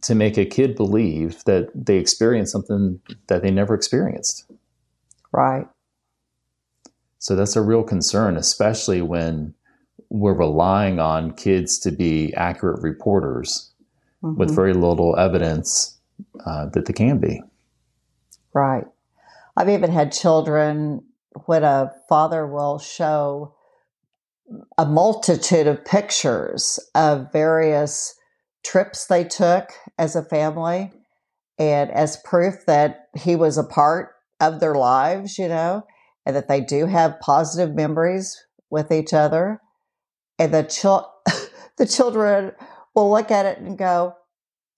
to 0.01 0.15
make 0.15 0.37
a 0.37 0.45
kid 0.45 0.75
believe 0.75 1.43
that 1.45 1.69
they 1.75 1.97
experienced 1.97 2.51
something 2.51 2.99
that 3.27 3.41
they 3.41 3.51
never 3.51 3.73
experienced 3.73 4.51
right 5.31 5.67
so 7.19 7.35
that's 7.35 7.55
a 7.55 7.61
real 7.61 7.83
concern 7.83 8.37
especially 8.37 9.01
when 9.01 9.53
we're 10.11 10.33
relying 10.33 10.99
on 10.99 11.31
kids 11.31 11.79
to 11.79 11.89
be 11.89 12.33
accurate 12.33 12.83
reporters 12.83 13.71
mm-hmm. 14.21 14.37
with 14.37 14.53
very 14.53 14.73
little 14.73 15.17
evidence 15.17 15.97
uh, 16.45 16.67
that 16.67 16.85
they 16.85 16.93
can 16.93 17.17
be. 17.17 17.41
Right. 18.53 18.85
I've 19.55 19.69
even 19.69 19.89
had 19.89 20.11
children 20.11 21.03
when 21.45 21.63
a 21.63 21.93
father 22.09 22.45
will 22.45 22.77
show 22.77 23.55
a 24.77 24.85
multitude 24.85 25.65
of 25.65 25.85
pictures 25.85 26.77
of 26.93 27.31
various 27.31 28.13
trips 28.63 29.05
they 29.05 29.23
took 29.23 29.71
as 29.97 30.15
a 30.15 30.23
family 30.23 30.91
and 31.57 31.91
as 31.91 32.17
proof 32.17 32.65
that 32.65 33.09
he 33.15 33.35
was 33.35 33.57
a 33.57 33.63
part 33.63 34.15
of 34.39 34.59
their 34.59 34.75
lives, 34.75 35.37
you 35.37 35.47
know, 35.47 35.85
and 36.25 36.35
that 36.35 36.47
they 36.47 36.61
do 36.61 36.85
have 36.85 37.19
positive 37.19 37.75
memories 37.75 38.43
with 38.69 38.91
each 38.91 39.13
other. 39.13 39.61
And 40.39 40.53
the, 40.53 40.63
chil- 40.63 41.11
the 41.77 41.85
children 41.85 42.53
will 42.95 43.11
look 43.11 43.31
at 43.31 43.45
it 43.45 43.59
and 43.59 43.77
go, 43.77 44.15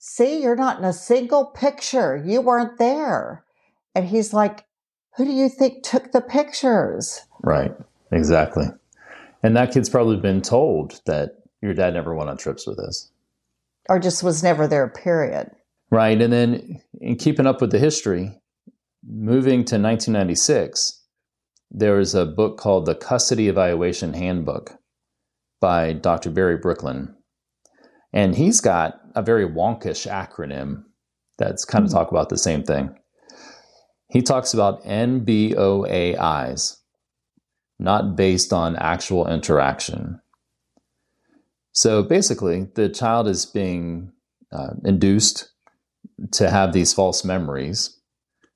See, 0.06 0.42
you're 0.42 0.58
not 0.58 0.80
in 0.80 0.84
a 0.84 0.92
single 0.92 1.46
picture. 1.46 2.22
You 2.26 2.42
weren't 2.42 2.78
there. 2.78 3.46
And 3.96 4.06
he's 4.06 4.34
like, 4.34 4.66
Who 5.16 5.24
do 5.24 5.32
you 5.32 5.48
think 5.48 5.84
took 5.84 6.12
the 6.12 6.20
pictures? 6.20 7.22
Right. 7.42 7.72
Exactly. 8.12 8.66
And 9.42 9.56
that 9.56 9.72
kid's 9.72 9.90
probably 9.90 10.18
been 10.18 10.42
told 10.42 11.02
that 11.06 11.38
your 11.62 11.74
dad 11.74 11.94
never 11.94 12.14
went 12.14 12.30
on 12.30 12.38
trips 12.38 12.68
with 12.68 12.80
us. 12.80 13.10
Or 13.90 14.00
just 14.00 14.24
was 14.24 14.44
never 14.44 14.68
there, 14.68 14.88
period. 14.88 15.52
Right. 15.92 16.22
And 16.22 16.32
then 16.34 16.82
in 17.02 17.18
keeping 17.18 17.46
up 17.46 17.62
with 17.62 17.72
the 17.72 17.80
history, 17.80 18.40
moving 19.06 19.66
to 19.66 19.76
1996, 19.78 21.02
there 21.70 21.96
was 21.96 22.16
a 22.16 22.26
book 22.26 22.58
called 22.58 22.86
The 22.86 22.96
Custody 22.96 23.48
Evaluation 23.48 24.14
Handbook 24.14 24.72
by 25.60 25.94
Dr. 25.94 26.30
Barry 26.30 26.58
Bricklin. 26.58 27.14
And 28.12 28.36
he's 28.36 28.62
got 28.62 29.00
a 29.16 29.22
very 29.22 29.48
wonkish 29.48 30.08
acronym 30.08 30.84
that's 31.38 31.66
kind 31.66 31.84
of 31.84 31.90
mm-hmm. 31.90 31.98
talk 31.98 32.12
about 32.12 32.30
the 32.30 32.38
same 32.38 32.64
thing. 32.64 32.96
He 34.10 34.22
talks 34.22 34.54
about 34.54 34.84
NBOAIs, 34.84 36.76
not 37.80 38.16
based 38.16 38.54
on 38.54 38.76
actual 38.76 39.28
interaction. 39.28 40.20
So 41.74 42.04
basically, 42.04 42.68
the 42.76 42.90
child 42.90 43.28
is 43.28 43.46
being 43.46 44.12
uh, 44.52 44.72
induced 44.86 45.50
to 46.32 46.50
have 46.50 46.74
these 46.74 46.94
false 46.94 47.26
memories 47.26 48.00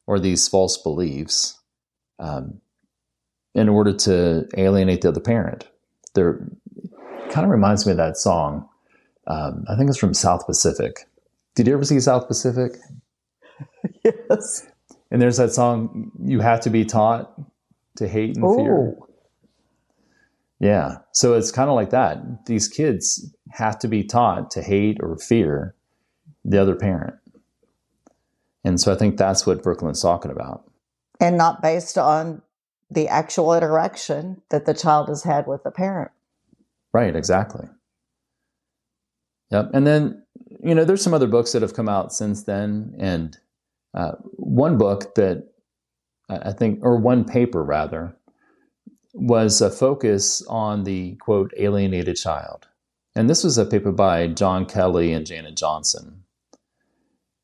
or 0.06 0.20
these 0.20 0.48
false 0.48 0.78
beliefs 0.78 1.60
um, 2.20 2.62
in 3.54 3.68
order 3.68 3.94
to 3.94 4.48
alienate 4.56 5.02
the 5.02 5.10
other 5.10 5.20
parent. 5.20 5.68
They're 6.14 6.48
kind 7.30 7.44
of 7.44 7.50
reminds 7.50 7.86
me 7.86 7.92
of 7.92 7.98
that 7.98 8.18
song 8.18 8.70
um, 9.28 9.66
I 9.70 9.76
think 9.76 9.90
it's 9.90 10.00
from 10.00 10.14
South 10.14 10.46
Pacific. 10.46 11.06
Did 11.56 11.68
you 11.68 11.74
ever 11.74 11.84
see 11.84 12.00
South 12.00 12.28
Pacific? 12.28 12.78
yes. 14.04 14.66
And 15.12 15.22
there's 15.22 15.38
that 15.38 15.52
song, 15.52 16.12
You 16.22 16.40
Have 16.40 16.62
to 16.62 16.70
Be 16.70 16.86
Taught 16.86 17.34
to 17.98 18.08
Hate 18.08 18.38
and 18.38 18.46
Ooh. 18.46 18.56
Fear. 18.56 18.96
Yeah. 20.60 20.98
So 21.12 21.34
it's 21.34 21.52
kind 21.52 21.70
of 21.70 21.76
like 21.76 21.92
that. 21.92 22.46
These 22.46 22.68
kids 22.68 23.34
have 23.52 23.78
to 23.80 23.88
be 23.88 24.04
taught 24.04 24.52
to 24.52 24.62
hate 24.62 24.98
or 25.02 25.18
fear 25.18 25.76
the 26.44 26.62
other 26.62 26.76
parent. 26.76 27.16
And 28.64 28.82
so 28.82 28.92
I 28.92 28.96
think 28.96 29.18
that's 29.18 29.46
what 29.46 29.64
Bricklin's 29.64 30.02
talking 30.02 30.32
about. 30.32 30.70
And 31.20 31.38
not 31.38 31.62
based 31.62 31.98
on 31.98 32.42
the 32.90 33.08
actual 33.08 33.54
interaction 33.54 34.42
that 34.50 34.66
the 34.66 34.74
child 34.74 35.10
has 35.10 35.24
had 35.24 35.48
with 35.48 35.64
the 35.64 35.72
parent. 35.72 36.12
Right, 36.94 37.16
exactly. 37.16 37.68
Yep. 39.52 39.72
And 39.74 39.86
then, 39.86 40.24
you 40.64 40.76
know, 40.76 40.84
there's 40.84 41.02
some 41.02 41.14
other 41.14 41.28
books 41.28 41.52
that 41.52 41.62
have 41.62 41.74
come 41.74 41.88
out 41.88 42.12
since 42.12 42.44
then. 42.44 42.96
And 42.98 43.38
uh, 43.94 44.14
one 44.34 44.78
book 44.78 45.16
that 45.16 45.50
I 46.30 46.52
think, 46.52 46.80
or 46.82 46.98
one 46.98 47.24
paper 47.24 47.64
rather, 47.64 48.17
was 49.18 49.62
a 49.62 49.70
focus 49.70 50.42
on 50.48 50.84
the 50.84 51.16
quote, 51.16 51.54
alienated 51.58 52.16
child. 52.16 52.68
And 53.16 53.30
this 53.30 53.44
was 53.44 53.58
a 53.58 53.66
paper 53.66 53.92
by 53.92 54.28
Joan 54.28 54.66
Kelly 54.66 55.12
and 55.12 55.26
Janet 55.26 55.58
Johnston. 55.58 56.24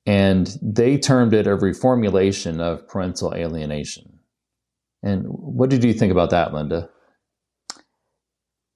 And 0.06 0.56
they 0.62 0.98
termed 0.98 1.34
it 1.34 1.48
a 1.48 1.58
reformulation 1.58 2.60
of 2.60 2.88
parental 2.88 3.34
alienation. 3.34 4.20
And 5.02 5.26
what 5.28 5.70
did 5.70 5.84
you 5.84 5.94
think 5.94 6.12
about 6.12 6.30
that, 6.30 6.54
Linda? 6.54 6.90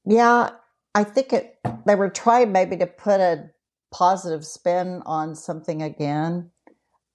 Yeah, 0.05 0.51
I 0.95 1.03
think 1.03 1.33
it 1.33 1.59
they 1.85 1.95
were 1.95 2.09
trying 2.09 2.51
maybe 2.51 2.77
to 2.77 2.87
put 2.87 3.19
a 3.19 3.49
positive 3.91 4.45
spin 4.45 5.01
on 5.05 5.35
something 5.35 5.81
again. 5.81 6.51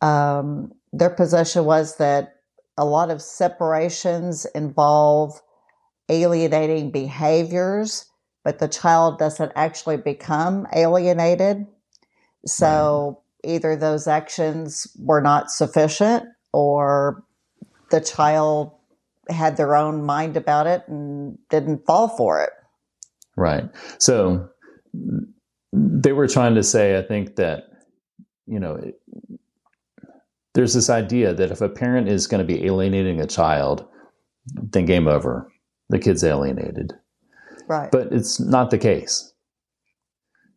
Um, 0.00 0.72
their 0.92 1.10
position 1.10 1.64
was 1.64 1.96
that 1.96 2.36
a 2.76 2.84
lot 2.84 3.10
of 3.10 3.20
separations 3.22 4.46
involve 4.54 5.40
alienating 6.12 6.90
behaviors, 6.90 8.04
but 8.44 8.58
the 8.58 8.68
child 8.68 9.18
doesn't 9.18 9.52
actually 9.56 9.96
become 9.96 10.66
alienated. 10.74 11.66
So 12.46 13.22
either 13.44 13.76
those 13.76 14.06
actions 14.06 14.86
were 14.98 15.20
not 15.20 15.50
sufficient 15.50 16.24
or 16.52 17.24
the 17.90 18.00
child 18.00 18.72
had 19.30 19.56
their 19.56 19.74
own 19.74 20.04
mind 20.04 20.36
about 20.36 20.66
it 20.66 20.82
and 20.86 21.38
didn't 21.48 21.86
fall 21.86 22.08
for 22.08 22.42
it. 22.42 22.50
Right. 23.36 23.64
So 23.98 24.48
they 25.72 26.12
were 26.12 26.28
trying 26.28 26.54
to 26.56 26.62
say, 26.62 26.98
I 26.98 27.02
think 27.02 27.36
that, 27.36 27.64
you 28.46 28.58
know, 28.58 28.74
it, 28.74 29.00
there's 30.54 30.74
this 30.74 30.90
idea 30.90 31.32
that 31.32 31.50
if 31.50 31.60
a 31.60 31.68
parent 31.68 32.08
is 32.08 32.26
going 32.26 32.46
to 32.46 32.54
be 32.54 32.66
alienating 32.66 33.20
a 33.20 33.26
child, 33.26 33.86
then 34.46 34.84
game 34.84 35.06
over. 35.06 35.51
The 35.88 35.98
kid's 35.98 36.24
alienated. 36.24 36.92
Right. 37.68 37.90
But 37.90 38.12
it's 38.12 38.40
not 38.40 38.70
the 38.70 38.78
case. 38.78 39.32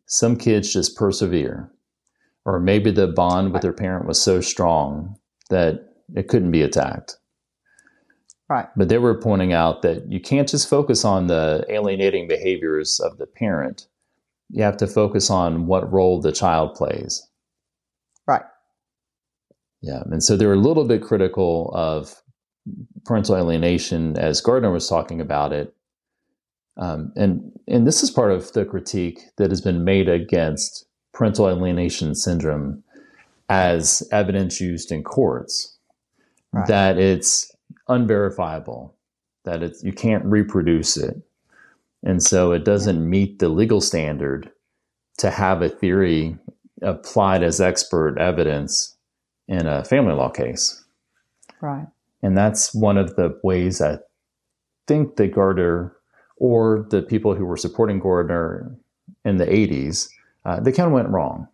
Some 0.06 0.36
kids 0.36 0.72
just 0.72 0.96
persevere. 0.96 1.70
Or 2.44 2.60
maybe 2.60 2.90
the 2.90 3.08
bond 3.08 3.52
with 3.52 3.62
their 3.62 3.72
parent 3.72 4.06
was 4.06 4.22
so 4.22 4.40
strong 4.40 5.16
that 5.50 5.92
it 6.14 6.28
couldn't 6.28 6.52
be 6.52 6.62
attacked. 6.62 7.16
Right. 8.48 8.68
But 8.76 8.88
they 8.88 8.98
were 8.98 9.20
pointing 9.20 9.52
out 9.52 9.82
that 9.82 10.10
you 10.10 10.20
can't 10.20 10.48
just 10.48 10.70
focus 10.70 11.04
on 11.04 11.26
the 11.26 11.66
alienating 11.68 12.28
behaviors 12.28 13.00
of 13.00 13.18
the 13.18 13.26
parent. 13.26 13.88
You 14.50 14.62
have 14.62 14.76
to 14.76 14.86
focus 14.86 15.28
on 15.28 15.66
what 15.66 15.92
role 15.92 16.20
the 16.20 16.30
child 16.30 16.76
plays. 16.76 17.26
Right. 18.28 18.44
Yeah. 19.82 20.02
And 20.10 20.22
so 20.22 20.36
they 20.36 20.46
were 20.46 20.52
a 20.52 20.56
little 20.58 20.84
bit 20.84 21.02
critical 21.02 21.72
of 21.74 22.22
parental 23.04 23.36
alienation 23.36 24.18
as 24.18 24.40
Gardner 24.40 24.70
was 24.70 24.88
talking 24.88 25.20
about 25.20 25.52
it. 25.52 25.74
Um, 26.76 27.12
and 27.16 27.58
and 27.66 27.86
this 27.86 28.02
is 28.02 28.10
part 28.10 28.32
of 28.32 28.52
the 28.52 28.64
critique 28.64 29.20
that 29.36 29.50
has 29.50 29.60
been 29.60 29.84
made 29.84 30.08
against 30.08 30.86
parental 31.12 31.48
alienation 31.48 32.14
syndrome 32.14 32.82
as 33.48 34.06
evidence 34.12 34.60
used 34.60 34.92
in 34.92 35.02
courts. 35.02 35.76
Right. 36.52 36.66
That 36.66 36.98
it's 36.98 37.50
unverifiable, 37.88 38.94
that 39.44 39.62
it's 39.62 39.82
you 39.82 39.92
can't 39.92 40.24
reproduce 40.24 40.96
it, 40.96 41.16
and 42.02 42.22
so 42.22 42.52
it 42.52 42.64
doesn't 42.64 43.08
meet 43.08 43.38
the 43.38 43.48
legal 43.48 43.80
standard 43.80 44.50
to 45.18 45.30
have 45.30 45.62
a 45.62 45.68
theory 45.68 46.36
applied 46.82 47.42
as 47.42 47.60
expert 47.60 48.18
evidence 48.18 48.96
in 49.48 49.66
a 49.66 49.84
family 49.84 50.12
law 50.12 50.28
case. 50.28 50.84
Right. 51.60 51.86
And 52.22 52.36
that's 52.36 52.74
one 52.74 52.96
of 52.96 53.16
the 53.16 53.38
ways 53.42 53.80
I 53.80 53.98
think 54.86 55.16
that 55.16 55.34
Gardner 55.34 55.96
or 56.36 56.86
the 56.90 57.02
people 57.02 57.34
who 57.34 57.44
were 57.44 57.56
supporting 57.56 57.98
Gardner 58.00 58.74
in 59.24 59.36
the 59.36 59.46
80s, 59.46 60.08
uh, 60.44 60.60
they 60.60 60.72
kind 60.72 60.86
of 60.86 60.92
went 60.92 61.08
wrong. 61.08 61.48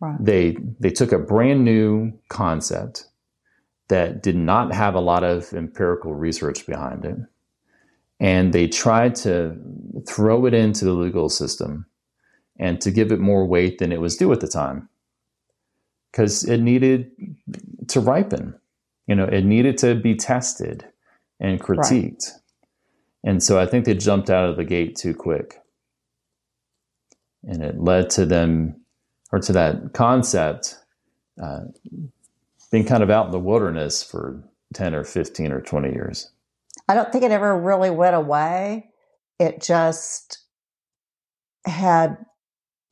Right. 0.00 0.16
They, 0.20 0.56
they 0.78 0.90
took 0.90 1.12
a 1.12 1.18
brand 1.18 1.64
new 1.64 2.12
concept 2.28 3.06
that 3.88 4.22
did 4.22 4.36
not 4.36 4.72
have 4.72 4.94
a 4.94 5.00
lot 5.00 5.24
of 5.24 5.52
empirical 5.52 6.14
research 6.14 6.66
behind 6.66 7.04
it. 7.04 7.16
And 8.20 8.52
they 8.52 8.68
tried 8.68 9.14
to 9.16 9.56
throw 10.06 10.46
it 10.46 10.54
into 10.54 10.84
the 10.84 10.92
legal 10.92 11.28
system 11.28 11.86
and 12.58 12.80
to 12.80 12.90
give 12.90 13.12
it 13.12 13.20
more 13.20 13.46
weight 13.46 13.78
than 13.78 13.92
it 13.92 14.00
was 14.00 14.16
due 14.16 14.32
at 14.32 14.40
the 14.40 14.48
time 14.48 14.88
because 16.10 16.44
it 16.44 16.58
needed 16.58 17.10
to 17.88 18.00
ripen. 18.00 18.54
You 19.08 19.16
know, 19.16 19.24
it 19.24 19.44
needed 19.44 19.78
to 19.78 19.94
be 19.94 20.14
tested 20.14 20.84
and 21.40 21.60
critiqued. 21.60 22.30
Right. 22.30 22.40
And 23.24 23.42
so 23.42 23.58
I 23.58 23.66
think 23.66 23.84
they 23.84 23.94
jumped 23.94 24.30
out 24.30 24.48
of 24.48 24.56
the 24.56 24.64
gate 24.64 24.96
too 24.96 25.14
quick. 25.14 25.60
And 27.42 27.62
it 27.62 27.80
led 27.80 28.10
to 28.10 28.26
them, 28.26 28.82
or 29.32 29.38
to 29.40 29.52
that 29.52 29.92
concept, 29.94 30.76
uh, 31.42 31.60
being 32.70 32.84
kind 32.84 33.02
of 33.02 33.10
out 33.10 33.26
in 33.26 33.32
the 33.32 33.38
wilderness 33.38 34.02
for 34.02 34.44
10 34.74 34.94
or 34.94 35.04
15 35.04 35.52
or 35.52 35.60
20 35.60 35.88
years. 35.90 36.30
I 36.88 36.94
don't 36.94 37.10
think 37.10 37.24
it 37.24 37.30
ever 37.30 37.58
really 37.58 37.90
went 37.90 38.14
away. 38.14 38.90
It 39.38 39.62
just 39.62 40.38
had 41.64 42.18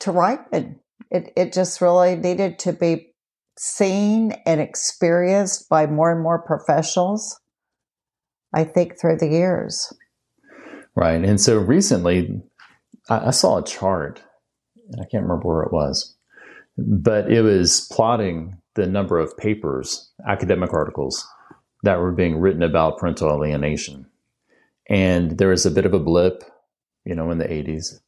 to 0.00 0.12
ripen. 0.12 0.80
It, 1.10 1.32
it 1.36 1.52
just 1.52 1.80
really 1.80 2.16
needed 2.16 2.58
to 2.60 2.72
be 2.72 3.12
seen 3.58 4.32
and 4.44 4.60
experienced 4.60 5.68
by 5.68 5.86
more 5.86 6.12
and 6.12 6.22
more 6.22 6.38
professionals, 6.38 7.40
I 8.54 8.64
think, 8.64 8.98
through 9.00 9.18
the 9.18 9.28
years. 9.28 9.92
Right. 10.94 11.22
And 11.22 11.40
so 11.40 11.58
recently, 11.58 12.42
I, 13.08 13.30
saw 13.30 13.58
a 13.58 13.64
chart, 13.64 14.22
and 14.90 15.00
I 15.00 15.04
can't 15.10 15.22
remember 15.24 15.48
where 15.48 15.62
it 15.62 15.72
was, 15.72 16.14
but 16.76 17.30
it 17.30 17.42
was 17.42 17.88
plotting 17.92 18.56
the 18.74 18.86
number 18.86 19.18
of 19.18 19.36
papers, 19.36 20.10
academic 20.26 20.72
articles 20.72 21.26
that 21.82 21.98
were 21.98 22.12
being 22.12 22.38
written 22.38 22.62
about 22.62 22.98
parental 22.98 23.30
alienation. 23.30 24.06
And 24.88 25.38
there 25.38 25.48
was 25.48 25.66
a 25.66 25.70
bit 25.70 25.86
of 25.86 25.94
a 25.94 25.98
blip, 25.98 26.44
you 27.04 27.14
know, 27.14 27.30
in 27.30 27.38
the 27.38 27.44
80s. 27.44 28.00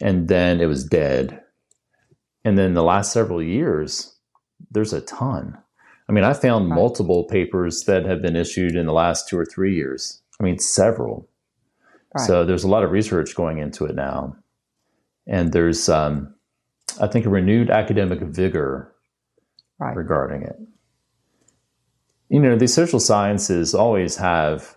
And 0.00 0.28
then 0.28 0.60
it 0.60 0.66
was 0.66 0.84
dead. 0.84 1.40
And 2.44 2.58
then 2.58 2.74
the 2.74 2.82
last 2.82 3.12
several 3.12 3.42
years, 3.42 4.13
there's 4.70 4.92
a 4.92 5.00
ton. 5.00 5.58
I 6.08 6.12
mean, 6.12 6.24
I 6.24 6.34
found 6.34 6.68
multiple 6.68 7.24
papers 7.24 7.84
that 7.84 8.04
have 8.04 8.20
been 8.20 8.36
issued 8.36 8.76
in 8.76 8.86
the 8.86 8.92
last 8.92 9.28
two 9.28 9.38
or 9.38 9.46
three 9.46 9.74
years. 9.74 10.20
I 10.38 10.44
mean, 10.44 10.58
several. 10.58 11.28
Right. 12.14 12.26
So 12.26 12.44
there's 12.44 12.64
a 12.64 12.68
lot 12.68 12.84
of 12.84 12.90
research 12.90 13.34
going 13.34 13.58
into 13.58 13.86
it 13.86 13.94
now. 13.94 14.36
And 15.26 15.52
there's, 15.52 15.88
um, 15.88 16.34
I 17.00 17.06
think, 17.06 17.24
a 17.24 17.30
renewed 17.30 17.70
academic 17.70 18.20
vigor 18.20 18.92
right. 19.78 19.96
regarding 19.96 20.42
it. 20.42 20.56
You 22.28 22.40
know, 22.40 22.56
the 22.56 22.68
social 22.68 23.00
sciences 23.00 23.74
always 23.74 24.16
have 24.16 24.76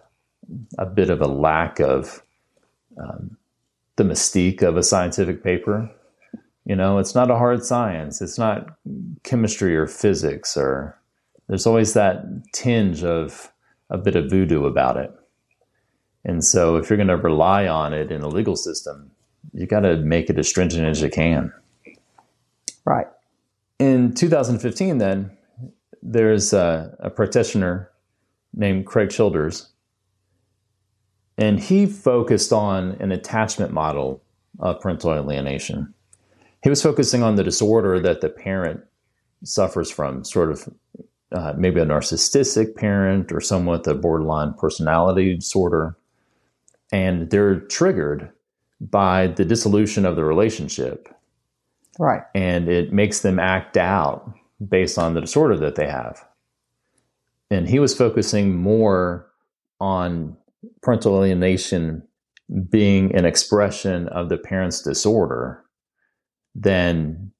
a 0.77 0.85
bit 0.85 1.09
of 1.09 1.21
a 1.21 1.27
lack 1.27 1.79
of 1.79 2.23
um, 3.01 3.37
the 3.97 4.03
mystique 4.03 4.61
of 4.61 4.77
a 4.77 4.83
scientific 4.83 5.43
paper. 5.43 5.91
You 6.65 6.75
know, 6.75 6.99
it's 6.99 7.15
not 7.15 7.31
a 7.31 7.37
hard 7.37 7.63
science. 7.63 8.21
It's 8.21 8.37
not 8.37 8.77
chemistry 9.27 9.75
or 9.75 9.85
physics 9.85 10.55
or 10.55 10.97
there's 11.47 11.67
always 11.67 11.93
that 11.93 12.23
tinge 12.53 13.03
of 13.03 13.51
a 13.89 13.97
bit 13.97 14.15
of 14.15 14.29
voodoo 14.29 14.65
about 14.65 14.97
it. 14.97 15.11
And 16.25 16.43
so 16.43 16.77
if 16.77 16.89
you're 16.89 16.97
going 16.97 17.07
to 17.07 17.17
rely 17.17 17.67
on 17.67 17.93
it 17.93 18.11
in 18.11 18.21
the 18.21 18.29
legal 18.29 18.55
system, 18.55 19.11
you 19.53 19.65
got 19.65 19.81
to 19.81 19.97
make 19.97 20.29
it 20.29 20.39
as 20.39 20.47
stringent 20.47 20.85
as 20.85 21.01
you 21.01 21.09
can. 21.09 21.53
Right. 22.85 23.07
In 23.79 24.13
2015, 24.13 24.97
then, 24.97 25.31
there's 26.01 26.53
a, 26.53 26.95
a 26.99 27.09
practitioner 27.09 27.91
named 28.53 28.85
Craig 28.85 29.09
Childress, 29.09 29.69
and 31.37 31.59
he 31.59 31.85
focused 31.85 32.51
on 32.51 32.93
an 32.99 33.11
attachment 33.11 33.71
model 33.71 34.21
of 34.59 34.79
parental 34.79 35.13
alienation 35.13 35.93
he 36.63 36.69
was 36.69 36.81
focusing 36.81 37.23
on 37.23 37.35
the 37.35 37.43
disorder 37.43 37.99
that 37.99 38.21
the 38.21 38.29
parent 38.29 38.83
suffers 39.43 39.89
from, 39.89 40.23
sort 40.23 40.51
of 40.51 40.69
uh, 41.31 41.53
maybe 41.57 41.79
a 41.79 41.85
narcissistic 41.85 42.75
parent 42.75 43.31
or 43.31 43.41
someone 43.41 43.77
with 43.77 43.87
a 43.87 43.95
borderline 43.95 44.53
personality 44.53 45.35
disorder. 45.35 45.97
And 46.91 47.29
they're 47.29 47.59
triggered 47.59 48.31
by 48.79 49.27
the 49.27 49.45
dissolution 49.45 50.05
of 50.05 50.15
the 50.15 50.23
relationship. 50.23 51.09
Right. 51.99 52.21
And 52.35 52.69
it 52.69 52.93
makes 52.93 53.21
them 53.21 53.39
act 53.39 53.75
out 53.75 54.31
based 54.65 54.97
on 54.97 55.13
the 55.13 55.21
disorder 55.21 55.57
that 55.57 55.75
they 55.75 55.87
have. 55.87 56.23
And 57.49 57.67
he 57.67 57.79
was 57.79 57.95
focusing 57.95 58.55
more 58.55 59.27
on 59.79 60.37
parental 60.81 61.17
alienation 61.17 62.03
being 62.69 63.13
an 63.15 63.25
expression 63.25 64.07
of 64.09 64.29
the 64.29 64.37
parent's 64.37 64.81
disorder 64.81 65.63
than 66.55 67.31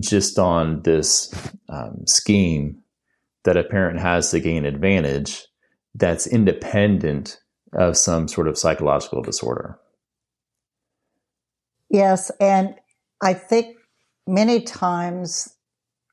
just 0.00 0.38
on 0.38 0.82
this 0.82 1.32
um, 1.68 2.06
scheme 2.06 2.80
that 3.44 3.56
a 3.56 3.64
parent 3.64 4.00
has 4.00 4.30
to 4.30 4.40
gain 4.40 4.64
advantage 4.64 5.46
that's 5.94 6.26
independent 6.26 7.38
of 7.72 7.96
some 7.96 8.28
sort 8.28 8.48
of 8.48 8.58
psychological 8.58 9.22
disorder. 9.22 9.78
Yes. 11.90 12.30
And 12.40 12.74
I 13.20 13.34
think 13.34 13.76
many 14.26 14.62
times 14.62 15.54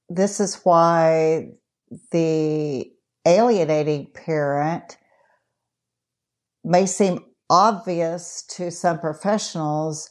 this 0.09 0.39
is 0.39 0.61
why 0.63 1.49
the 2.11 2.91
alienating 3.25 4.07
parent 4.13 4.97
may 6.63 6.85
seem 6.85 7.23
obvious 7.49 8.43
to 8.49 8.71
some 8.71 8.99
professionals, 8.99 10.09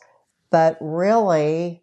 but 0.50 0.76
really 0.80 1.82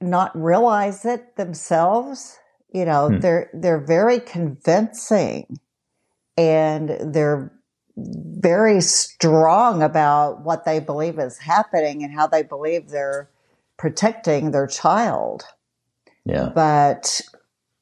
not 0.00 0.36
realize 0.36 1.04
it 1.04 1.36
themselves. 1.36 2.38
You 2.72 2.84
know, 2.84 3.08
hmm. 3.08 3.20
they're 3.20 3.50
they're 3.54 3.84
very 3.84 4.20
convincing 4.20 5.58
and 6.36 6.90
they're 7.00 7.52
very 7.96 8.80
strong 8.82 9.82
about 9.82 10.42
what 10.44 10.64
they 10.64 10.80
believe 10.80 11.18
is 11.18 11.38
happening 11.38 12.04
and 12.04 12.12
how 12.12 12.26
they 12.26 12.42
believe 12.42 12.88
they're 12.88 13.30
protecting 13.78 14.50
their 14.50 14.66
child. 14.66 15.44
Yeah. 16.24 16.50
But 16.54 17.22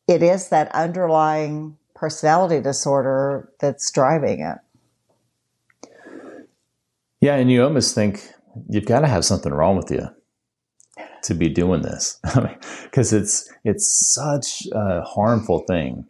it 0.06 0.22
is 0.22 0.50
that 0.50 0.72
underlying 0.74 1.76
personality 1.94 2.60
disorder 2.60 3.50
that's 3.58 3.90
driving 3.90 4.40
it. 4.40 4.58
Yeah, 7.20 7.36
and 7.36 7.50
you 7.50 7.64
almost 7.64 7.94
think 7.94 8.28
you've 8.68 8.84
got 8.84 9.00
to 9.00 9.08
have 9.08 9.24
something 9.24 9.52
wrong 9.52 9.76
with 9.76 9.90
you 9.90 10.08
to 11.24 11.34
be 11.34 11.48
doing 11.48 11.82
this 11.82 12.20
because 12.84 13.12
it's 13.12 13.50
it's 13.64 14.14
such 14.14 14.66
a 14.72 15.02
harmful 15.02 15.60
thing 15.66 16.06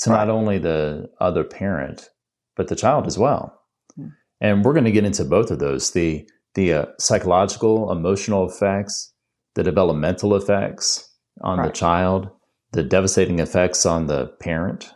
to 0.00 0.10
right. 0.10 0.18
not 0.18 0.30
only 0.30 0.58
the 0.58 1.10
other 1.20 1.44
parent 1.44 2.10
but 2.58 2.68
the 2.68 2.76
child 2.76 3.06
as 3.06 3.16
well. 3.16 3.62
Mm. 3.98 4.12
And 4.40 4.64
we're 4.64 4.74
going 4.74 4.84
to 4.84 4.92
get 4.92 5.04
into 5.04 5.24
both 5.24 5.50
of 5.50 5.60
those 5.60 5.92
the 5.92 6.28
the 6.54 6.72
uh, 6.72 6.86
psychological, 6.98 7.90
emotional 7.92 8.48
effects, 8.48 9.12
the 9.54 9.62
developmental 9.62 10.34
effects 10.34 11.08
on 11.42 11.58
right. 11.58 11.66
the 11.66 11.72
child, 11.72 12.28
the 12.72 12.82
devastating 12.82 13.38
effects 13.38 13.86
on 13.86 14.06
the 14.06 14.26
parent. 14.40 14.90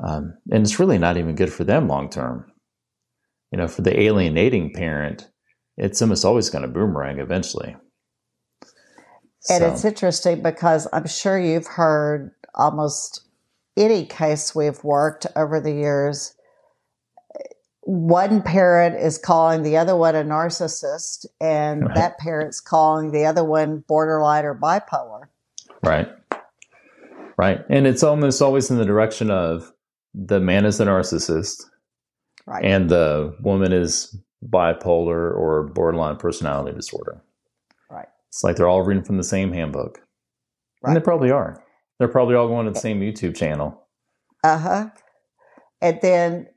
Um, 0.00 0.38
and 0.50 0.62
it's 0.62 0.78
really 0.80 0.96
not 0.98 1.16
even 1.16 1.34
good 1.34 1.52
for 1.52 1.64
them 1.64 1.86
long 1.86 2.08
term. 2.08 2.50
You 3.52 3.58
know, 3.58 3.68
for 3.68 3.82
the 3.82 3.98
alienating 4.00 4.72
parent, 4.72 5.28
it's 5.76 6.00
almost 6.02 6.24
always 6.24 6.50
going 6.50 6.62
to 6.62 6.68
boomerang 6.68 7.18
eventually. 7.18 7.76
And 9.50 9.62
so. 9.62 9.72
it's 9.72 9.84
interesting 9.84 10.42
because 10.42 10.86
I'm 10.92 11.06
sure 11.06 11.38
you've 11.38 11.66
heard 11.66 12.32
almost 12.54 13.22
any 13.76 14.04
case 14.04 14.54
we've 14.54 14.82
worked 14.82 15.26
over 15.36 15.60
the 15.60 15.72
years. 15.72 16.34
One 17.82 18.42
parent 18.42 18.96
is 18.96 19.16
calling 19.16 19.62
the 19.62 19.76
other 19.78 19.96
one 19.96 20.14
a 20.14 20.22
narcissist, 20.22 21.24
and 21.40 21.86
right. 21.86 21.94
that 21.94 22.18
parent's 22.18 22.60
calling 22.60 23.12
the 23.12 23.24
other 23.24 23.44
one 23.44 23.84
borderline 23.88 24.44
or 24.44 24.54
bipolar. 24.54 25.28
Right. 25.82 26.08
Right. 27.38 27.60
And 27.70 27.86
it's 27.86 28.02
almost 28.02 28.42
always 28.42 28.70
in 28.70 28.76
the 28.76 28.84
direction 28.84 29.30
of 29.30 29.72
the 30.12 30.40
man 30.40 30.66
is 30.66 30.78
the 30.78 30.84
narcissist. 30.84 31.62
Right. 32.46 32.64
And 32.64 32.90
the 32.90 33.34
woman 33.40 33.72
is 33.72 34.14
bipolar 34.44 35.34
or 35.34 35.70
borderline 35.74 36.16
personality 36.16 36.76
disorder. 36.76 37.22
It's 38.28 38.44
like 38.44 38.56
they're 38.56 38.68
all 38.68 38.82
reading 38.82 39.04
from 39.04 39.16
the 39.16 39.24
same 39.24 39.52
handbook. 39.52 40.00
Right. 40.82 40.90
And 40.90 40.96
they 40.96 41.04
probably 41.04 41.30
are. 41.30 41.62
They're 41.98 42.08
probably 42.08 42.34
all 42.34 42.48
going 42.48 42.66
to 42.66 42.72
the 42.72 42.80
same 42.80 43.00
YouTube 43.00 43.36
channel. 43.36 43.86
Uh 44.44 44.58
huh. 44.58 44.86
And 45.80 45.98
then 46.02 46.48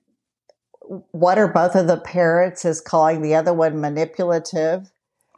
what 1.11 1.37
are 1.37 1.47
both 1.47 1.75
of 1.75 1.87
the 1.87 1.97
parents 1.97 2.65
is 2.65 2.81
calling 2.81 3.21
the 3.21 3.35
other 3.35 3.53
one 3.53 3.79
manipulative, 3.79 4.91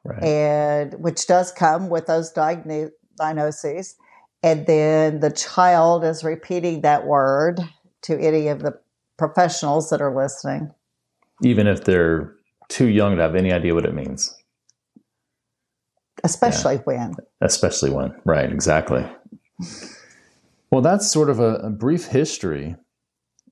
right. 0.04 0.24
and 0.24 0.94
which 0.96 1.28
does 1.28 1.52
come 1.52 1.90
with 1.90 2.08
those 2.08 2.32
diagnoses. 2.32 3.96
And 4.42 4.66
then 4.66 5.20
the 5.22 5.32
child 5.32 6.04
is 6.04 6.24
repeating 6.24 6.82
that 6.82 7.06
word 7.06 7.62
to 8.04 8.20
any 8.20 8.48
of 8.48 8.62
the 8.62 8.78
professionals 9.18 9.90
that 9.90 10.02
are 10.02 10.14
listening. 10.14 10.72
Even 11.44 11.68
if 11.68 11.86
they're 11.86 12.34
too 12.68 12.88
young 12.88 13.16
to 13.16 13.22
have 13.22 13.36
any 13.36 13.54
idea 13.54 13.74
what 13.74 13.86
it 13.86 13.94
means. 13.94 14.36
Especially 16.24 16.76
yeah. 16.76 16.82
when. 16.84 17.16
Especially 17.42 17.90
when. 17.90 18.16
Right, 18.26 18.52
exactly. 18.52 19.06
Well, 20.72 20.82
that's 20.82 21.12
sort 21.12 21.30
of 21.30 21.40
a, 21.40 21.56
a 21.56 21.70
brief 21.70 22.06
history 22.06 22.76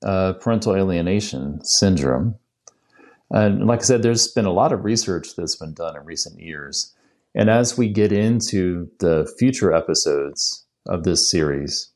of 0.02 0.40
parental 0.40 0.74
alienation 0.74 1.64
syndrome. 1.64 2.36
And 3.30 3.66
like 3.66 3.80
I 3.80 3.84
said, 3.84 4.02
there's 4.02 4.28
been 4.28 4.44
a 4.44 4.52
lot 4.52 4.72
of 4.72 4.84
research 4.84 5.36
that's 5.36 5.56
been 5.56 5.74
done 5.74 5.96
in 5.96 6.04
recent 6.04 6.40
years. 6.40 6.94
And 7.34 7.48
as 7.48 7.78
we 7.78 7.88
get 7.88 8.12
into 8.12 8.88
the 9.00 9.32
future 9.38 9.72
episodes 9.72 10.66
of 10.86 11.04
this 11.04 11.30
series, 11.30 11.90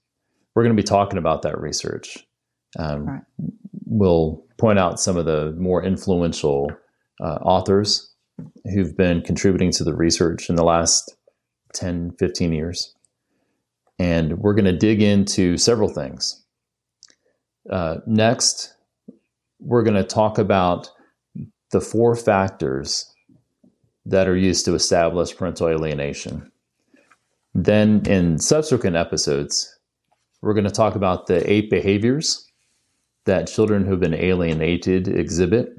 we're 0.55 0.63
going 0.63 0.77
to 0.77 0.83
be 0.83 0.87
talking 0.87 1.19
about 1.19 1.43
that 1.43 1.61
research. 1.61 2.19
Um, 2.79 3.07
right. 3.07 3.23
We'll 3.85 4.45
point 4.59 4.79
out 4.79 4.99
some 4.99 5.17
of 5.17 5.27
the 5.27 5.53
more 5.59 5.83
influential 5.83 6.71
uh, 7.21 7.39
authors 7.43 8.15
who've 8.73 8.97
been 8.97 9.23
contributing 9.23 9.71
to 9.73 9.85
the 9.85 9.95
research 9.95 10.49
in 10.49 10.57
the 10.57 10.65
last 10.65 11.17
10, 11.75 12.13
15 12.19 12.53
years. 12.53 12.95
And 13.99 14.39
we're 14.39 14.55
going 14.55 14.67
to 14.67 14.77
dig 14.77 15.03
into 15.03 15.57
several 15.57 15.89
things. 15.89 16.45
Uh, 17.71 17.97
next, 18.07 18.75
we're 19.59 19.83
going 19.83 19.97
to 19.97 20.05
talk 20.05 20.39
about 20.39 20.91
the 21.71 21.81
four 21.81 22.15
factors 22.15 23.13
that 24.05 24.29
are 24.29 24.37
used 24.37 24.65
to 24.67 24.75
establish 24.75 25.37
parental 25.37 25.69
alienation. 25.69 26.51
Then, 27.55 28.03
in 28.07 28.39
subsequent 28.39 28.97
episodes, 28.97 29.77
we're 30.43 30.55
going 30.55 30.65
to 30.65 30.71
talk 30.71 30.95
about 30.95 31.27
the 31.27 31.51
eight 31.51 31.71
behaviors 31.71 32.47
that 33.25 33.49
children 33.49 33.85
who've 33.85 33.99
been 33.99 34.15
alienated 34.15 35.09
exhibit. 35.09 35.71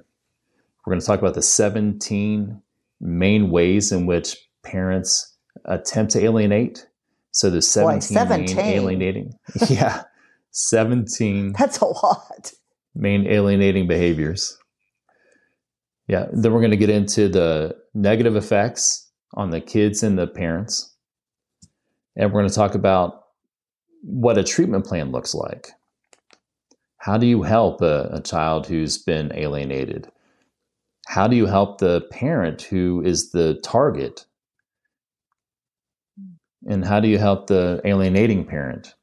We're 0.88 0.92
going 0.92 1.02
to 1.02 1.08
talk 1.08 1.20
about 1.20 1.34
the 1.34 1.42
17 1.42 2.62
main 3.02 3.50
ways 3.50 3.92
in 3.92 4.06
which 4.06 4.38
parents 4.64 5.36
attempt 5.66 6.14
to 6.14 6.24
alienate. 6.24 6.88
So 7.32 7.50
there's 7.50 7.68
17, 7.68 7.98
Boy, 7.98 8.00
17. 8.00 8.56
main 8.56 8.66
alienating. 8.66 9.34
yeah. 9.68 10.04
17. 10.52 11.56
That's 11.60 11.80
a 11.80 11.88
lot. 11.88 12.54
Main 12.96 13.28
alienating 13.28 13.86
behaviors. 13.86 14.58
Yeah. 16.08 16.28
Then 16.32 16.54
we're 16.54 16.62
going 16.62 16.72
to 16.72 16.78
get 16.78 16.90
into 16.90 17.28
the 17.28 17.76
negative 17.94 18.38
effects 18.38 19.12
on 19.34 19.50
the 19.50 19.60
kids 19.60 20.04
and 20.04 20.18
the 20.18 20.26
parents. 20.26 20.96
And 22.16 22.32
we're 22.32 22.40
going 22.40 22.50
to 22.50 22.56
talk 22.56 22.76
about 22.76 23.26
what 24.04 24.38
a 24.38 24.44
treatment 24.46 24.86
plan 24.86 25.12
looks 25.12 25.36
like. 25.36 25.68
How 27.00 27.18
do 27.18 27.28
you 27.28 27.44
help 27.44 27.82
a, 27.82 28.10
a 28.14 28.22
child 28.22 28.68
who's 28.68 28.98
been 28.98 29.34
alienated? 29.36 30.10
How 31.08 31.28
do 31.28 31.36
you 31.36 31.46
help 31.46 31.80
the 31.80 32.02
parent 32.12 32.62
who 32.64 33.02
is 33.04 33.32
the 33.32 33.60
target? 33.64 34.26
And 36.68 36.86
how 36.86 37.00
do 37.00 37.08
you 37.08 37.18
help 37.18 37.48
the 37.48 37.82
alienating 37.86 38.46
parent? 38.46 38.94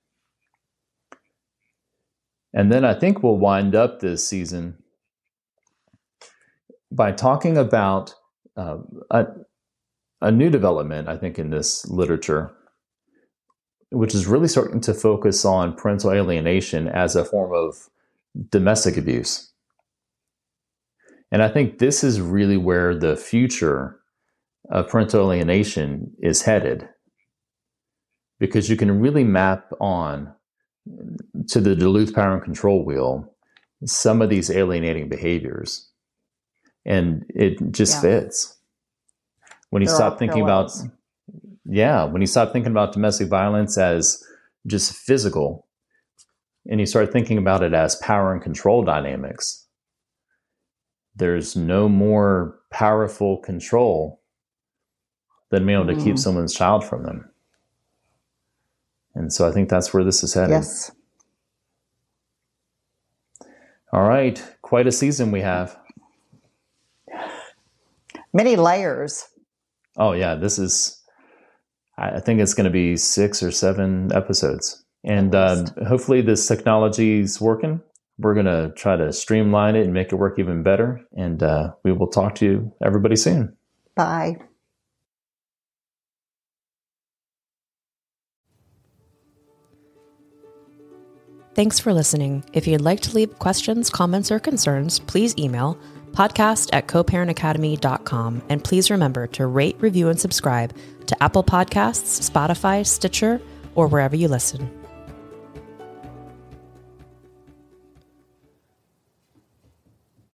And 2.53 2.71
then 2.71 2.85
I 2.85 2.95
think 2.95 3.23
we'll 3.23 3.39
wind 3.39 3.75
up 3.75 4.01
this 4.01 4.27
season 4.27 4.77
by 6.93 7.11
talking 7.11 7.57
about 7.57 8.15
uh, 8.57 8.79
a, 9.11 9.27
a 10.21 10.31
new 10.31 10.51
development, 10.51 11.09
I 11.09 11.17
think, 11.17 11.39
in 11.39 11.51
this 11.51 11.89
literature 11.89 12.55
which 13.95 14.15
is 14.15 14.27
really 14.27 14.49
starting 14.49 14.81
to 14.81 14.93
focus 14.93 15.45
on 15.45 15.75
parental 15.75 16.13
alienation 16.13 16.89
as 16.89 17.15
a 17.15 17.25
form 17.25 17.53
of 17.55 17.89
domestic 18.51 18.97
abuse. 18.97 19.53
And 21.35 21.43
I 21.43 21.49
think 21.49 21.81
this 21.81 22.05
is 22.05 22.21
really 22.21 22.57
where 22.57 22.95
the 22.95 23.17
future 23.17 23.99
of 24.71 24.87
parental 24.87 25.33
alienation 25.33 26.13
is 26.21 26.43
headed. 26.43 26.89
Because 28.39 28.71
you 28.71 28.77
can 28.77 29.01
really 29.01 29.25
map 29.25 29.73
on 29.81 30.33
to 31.49 31.61
the 31.61 31.75
Duluth 31.75 32.15
Power 32.15 32.35
and 32.35 32.45
Control 32.45 32.85
Wheel 32.85 33.35
some 33.85 34.23
of 34.23 34.31
these 34.31 34.49
alienating 34.49 35.09
behaviors. 35.09 35.91
And 36.87 37.25
it 37.31 37.59
just 37.73 37.97
yeah. 37.97 38.21
fits. 38.21 38.57
When 39.71 39.83
you 39.83 39.89
They're 39.89 39.97
stop 39.97 40.21
thinking 40.21 40.43
about 40.43 40.71
yeah, 41.67 42.05
when 42.05 42.23
you 42.23 42.29
stop 42.29 42.53
thinking 42.53 42.71
about 42.71 42.93
domestic 42.93 43.27
violence 43.27 43.77
as 43.77 44.23
just 44.69 44.95
physical 44.95 45.67
and 46.71 46.79
you 46.79 46.87
start 46.87 47.13
thinking 47.13 47.39
about 47.39 47.65
it 47.65 47.75
as 47.75 47.97
power 47.97 48.33
and 48.33 48.41
control 48.41 48.85
dynamics, 48.85 49.64
there's 51.17 51.57
no 51.57 51.89
more 51.89 52.59
powerful 52.71 53.39
control 53.39 54.21
than 55.51 55.67
being 55.67 55.79
able 55.79 55.93
to 55.93 55.99
mm. 55.99 56.05
keep 56.05 56.19
someone's 56.19 56.55
child 56.55 56.85
from 56.85 57.05
them. 57.05 57.31
And 59.15 59.33
so 59.33 59.49
I 59.49 59.53
think 59.53 59.69
that's 59.69 59.95
where 59.95 60.03
this 60.03 60.25
is 60.25 60.35
headed. 60.35 60.51
Yes. 60.51 60.91
All 63.93 64.03
right. 64.03 64.43
Quite 64.63 64.89
a 64.89 64.93
season 64.93 65.31
we 65.31 65.41
have. 65.41 65.79
Many 68.33 68.57
layers. 68.57 69.29
Oh, 69.97 70.13
yeah. 70.13 70.35
This 70.35 70.59
is 70.59 71.05
I 71.97 72.21
think 72.21 72.41
it's 72.41 72.55
going 72.55 72.65
to 72.65 72.71
be 72.71 72.97
six 72.97 73.43
or 73.43 73.51
seven 73.51 74.13
episodes. 74.13 74.85
And 75.05 75.35
um, 75.35 75.67
hopefully, 75.87 76.23
this 76.23 76.47
technology 76.49 77.21
is 77.21 77.41
working. 77.41 77.81
We're 78.19 78.35
going 78.35 78.47
to 78.47 78.73
try 78.77 78.97
to 78.97 79.13
streamline 79.13 79.77
it 79.77 79.85
and 79.85 79.93
make 79.93 80.13
it 80.13 80.17
work 80.17 80.39
even 80.39 80.63
better. 80.63 81.01
And 81.17 81.43
uh, 81.43 81.73
we 81.83 81.93
will 81.93 82.07
talk 82.07 82.37
to 82.37 82.45
you, 82.45 82.73
everybody, 82.85 83.17
soon. 83.17 83.57
Bye. 83.97 84.37
Thanks 91.55 91.79
for 91.79 91.93
listening. 91.93 92.45
If 92.53 92.67
you'd 92.67 92.81
like 92.81 93.01
to 93.01 93.15
leave 93.15 93.39
questions, 93.39 93.89
comments, 93.89 94.33
or 94.33 94.41
concerns, 94.41 94.99
please 94.99 95.37
email 95.39 95.79
podcast 96.15 96.71
at 96.73 96.87
coparentacademy.com. 96.87 98.43
And 98.49 98.63
please 98.63 98.91
remember 98.91 99.27
to 99.29 99.47
rate, 99.47 99.77
review, 99.81 100.09
and 100.09 100.19
subscribe 100.19 100.75
to 101.07 101.23
Apple 101.23 101.45
Podcasts, 101.45 102.29
Spotify, 102.29 102.87
Stitcher, 102.87 103.41
or 103.75 103.89
wherever 103.89 104.17
you 104.17 104.29
listen. 104.29 104.84